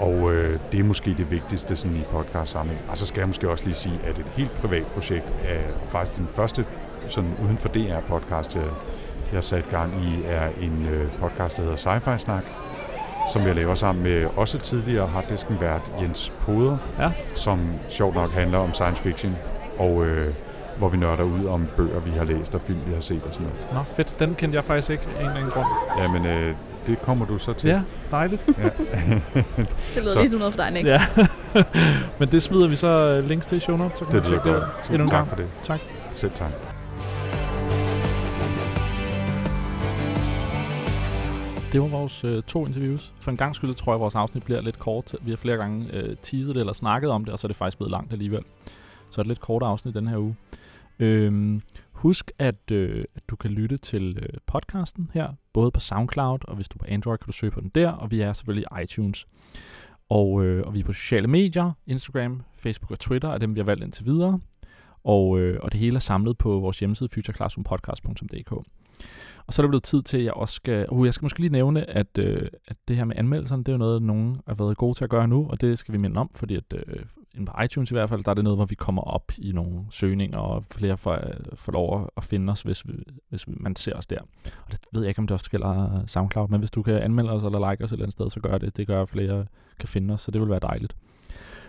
[0.00, 2.90] Og øh, det er måske det vigtigste sådan i podcast sammenhæng.
[2.90, 6.18] Og så skal jeg måske også lige sige, at et helt privat projekt er faktisk
[6.20, 6.64] den første
[7.08, 8.64] sådan uden for DR podcast, jeg,
[9.26, 12.42] jeg har sat gang i, er en øh, podcast, der hedder Sci-Fi Snak,
[13.32, 17.12] som jeg laver sammen med også tidligere harddisken vært Jens Poder, Ja.
[17.34, 19.36] som sjovt nok handler om science fiction,
[19.78, 20.34] og øh,
[20.80, 23.32] hvor vi nørder ud om bøger, vi har læst og film, vi har set og
[23.32, 23.66] sådan noget.
[23.74, 24.18] Nå, fedt.
[24.18, 25.66] Den kendte jeg faktisk ikke af en eller anden grund.
[25.98, 26.54] Jamen, øh,
[26.86, 27.68] det kommer du så til.
[27.70, 28.48] Ja, dejligt.
[28.58, 28.64] Ja.
[29.94, 30.86] Det lyder Så- lige som noget for dig, Nick.
[30.86, 31.00] ja.
[32.18, 33.98] Men det smider vi så øh, links til i show notes.
[33.98, 34.62] Så kan det lyder tjekke godt.
[34.62, 35.28] Endnu Tusind en tak gang.
[35.28, 35.46] for det.
[35.62, 35.80] Tak.
[36.14, 36.50] Selv tak.
[41.72, 43.12] Det var vores øh, to interviews.
[43.20, 45.14] For en gang skyld tror jeg, at vores afsnit bliver lidt kort.
[45.20, 47.56] Vi har flere gange øh, teaset det eller snakket om det, og så er det
[47.56, 48.42] faktisk blevet langt alligevel.
[49.10, 50.36] Så er det lidt kort afsnit den her uge.
[51.00, 56.38] Øhm, husk, at, øh, at du kan lytte til øh, podcasten her, både på SoundCloud,
[56.48, 58.32] og hvis du er på Android, kan du søge på den der, og vi er
[58.32, 59.26] selvfølgelig i iTunes.
[60.08, 63.60] Og, øh, og vi er på sociale medier, Instagram, Facebook og Twitter, er dem, vi
[63.60, 64.40] har valgt indtil videre.
[65.04, 68.52] Og, øh, og det hele er samlet på vores hjemmeside, futureclassroompodcast.dk.
[69.46, 70.86] Og så er det blevet tid til, at jeg også skal...
[70.90, 73.72] Uh, jeg skal måske lige nævne, at, øh, at det her med anmeldelserne, det er
[73.72, 76.20] jo noget, nogen har været gode til at gøre nu, og det skal vi minde
[76.20, 78.64] om, fordi at, øh, inde på iTunes i hvert fald, der er det noget, hvor
[78.64, 81.20] vi kommer op i nogle søgninger, og flere får, øh,
[81.54, 82.92] får lov at- finde os, hvis, vi,
[83.28, 84.20] hvis man ser os der.
[84.44, 87.30] Og det ved jeg ikke, om det også gælder SoundCloud, men hvis du kan anmelde
[87.30, 88.76] os eller like os et eller andet sted, så gør det.
[88.76, 89.46] Det gør, at flere
[89.78, 90.96] kan finde os, så det vil være dejligt.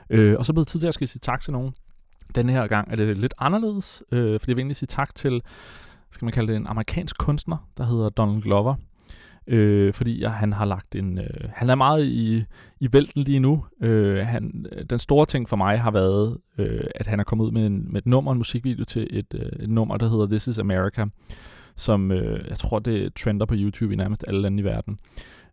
[0.09, 1.74] Øh, og så blev det tid til, at jeg skal sige tak til nogen.
[2.36, 5.41] Denne her gang er det lidt anderledes, øh, fordi jeg vil egentlig sige tak til
[6.12, 8.76] skal man kalde det en amerikansk kunstner, der hedder Donald Glover.
[9.48, 11.18] Øh, fordi jeg, han har lagt en...
[11.18, 12.44] Øh, han er meget i,
[12.80, 13.66] i vælten lige nu.
[13.82, 17.46] Øh, han, øh, den store ting for mig har været, øh, at han er kommet
[17.46, 20.28] ud med, en, med et nummer, en musikvideo til et, øh, et nummer, der hedder
[20.28, 21.06] This is America,
[21.76, 25.00] som øh, jeg tror, det trender på YouTube i nærmest alle lande i verden.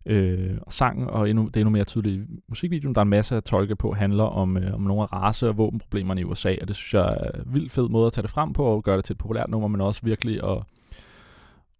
[0.05, 3.09] Øh, og sangen, og endnu, det er endnu mere tydeligt i musikvideoen, der er en
[3.09, 6.55] masse at tolke på, handler om, øh, om nogle af race- og våbenproblemerne i USA,
[6.61, 8.83] og det synes jeg er en vildt fed måde at tage det frem på, og
[8.83, 10.57] gøre det til et populært nummer, men også virkelig at,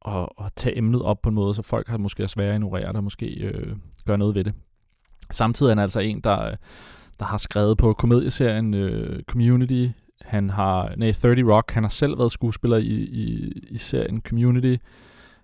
[0.08, 2.88] at, at tage emnet op på en måde, så folk har måske svært at ignorere
[2.88, 3.76] det, og måske øh,
[4.06, 4.54] gøre noget ved det.
[5.32, 6.56] Samtidig er han altså en, der, øh,
[7.20, 9.88] der har skrevet på komedieserien øh, Community.
[10.22, 14.76] Han har, nej, 30 Rock, han har selv været skuespiller i, i, i serien Community.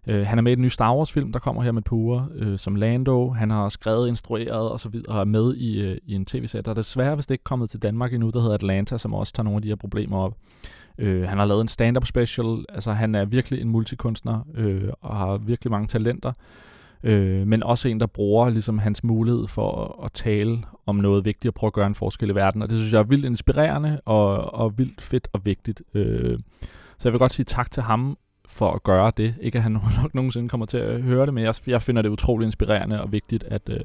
[0.08, 1.91] Øh, han er med i den nye Star Wars film, der kommer her med et
[1.91, 3.30] uger, øh, som Lando.
[3.30, 6.62] Han har skrevet, instrueret og så videre, og er med i, øh, i en tv-serie,
[6.62, 9.43] der er desværre vist ikke kommet til Danmark endnu, der hedder Atlanta, som også tager
[9.43, 10.34] nogle af de her problemer op.
[10.98, 15.18] Øh, han har lavet en stand-up special, altså han er virkelig en multikunstner, øh, og
[15.18, 16.34] har virkelig mange talenter.
[17.04, 21.26] Øh, men også en, der bruger ligesom hans mulighed for at, at tale om noget
[21.26, 22.62] vigtigt og prøve at gøre en forskel i verden.
[22.62, 25.82] Og det synes jeg er vildt inspirerende og, og vildt fedt og vigtigt.
[25.93, 26.39] Øh,
[26.98, 28.18] så jeg vil godt sige tak til ham
[28.48, 29.36] for at gøre det.
[29.41, 29.72] Ikke at han
[30.02, 33.12] nok nogensinde kommer til at høre det, men jeg, jeg finder det utrolig inspirerende og
[33.12, 33.80] vigtigt, at, øh,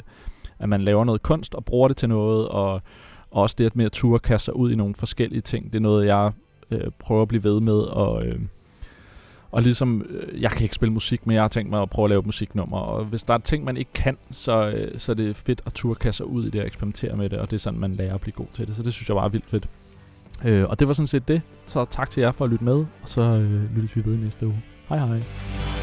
[0.58, 2.72] at man laver noget kunst og bruger det til noget, og,
[3.30, 5.64] og også det at med at turde kaste sig ud i nogle forskellige ting.
[5.64, 6.32] Det er noget, jeg
[6.70, 8.38] øh, prøve at blive ved med, og, øh,
[9.50, 12.06] og ligesom, øh, jeg kan ikke spille musik, men jeg har tænkt mig at prøve
[12.06, 15.16] at lave musiknummer, og hvis der er ting, man ikke kan, så, øh, så er
[15.16, 17.56] det fedt at ture kaste sig ud i det og eksperimentere med det, og det
[17.56, 19.50] er sådan, man lærer at blive god til det, så det synes jeg var vildt
[19.50, 19.68] fedt.
[20.44, 21.42] Øh, og det var sådan set det.
[21.66, 24.46] Så tak til jer for at lytte med, og så øh, lyttes vi ved næste
[24.46, 24.62] uge.
[24.88, 25.79] Hej hej.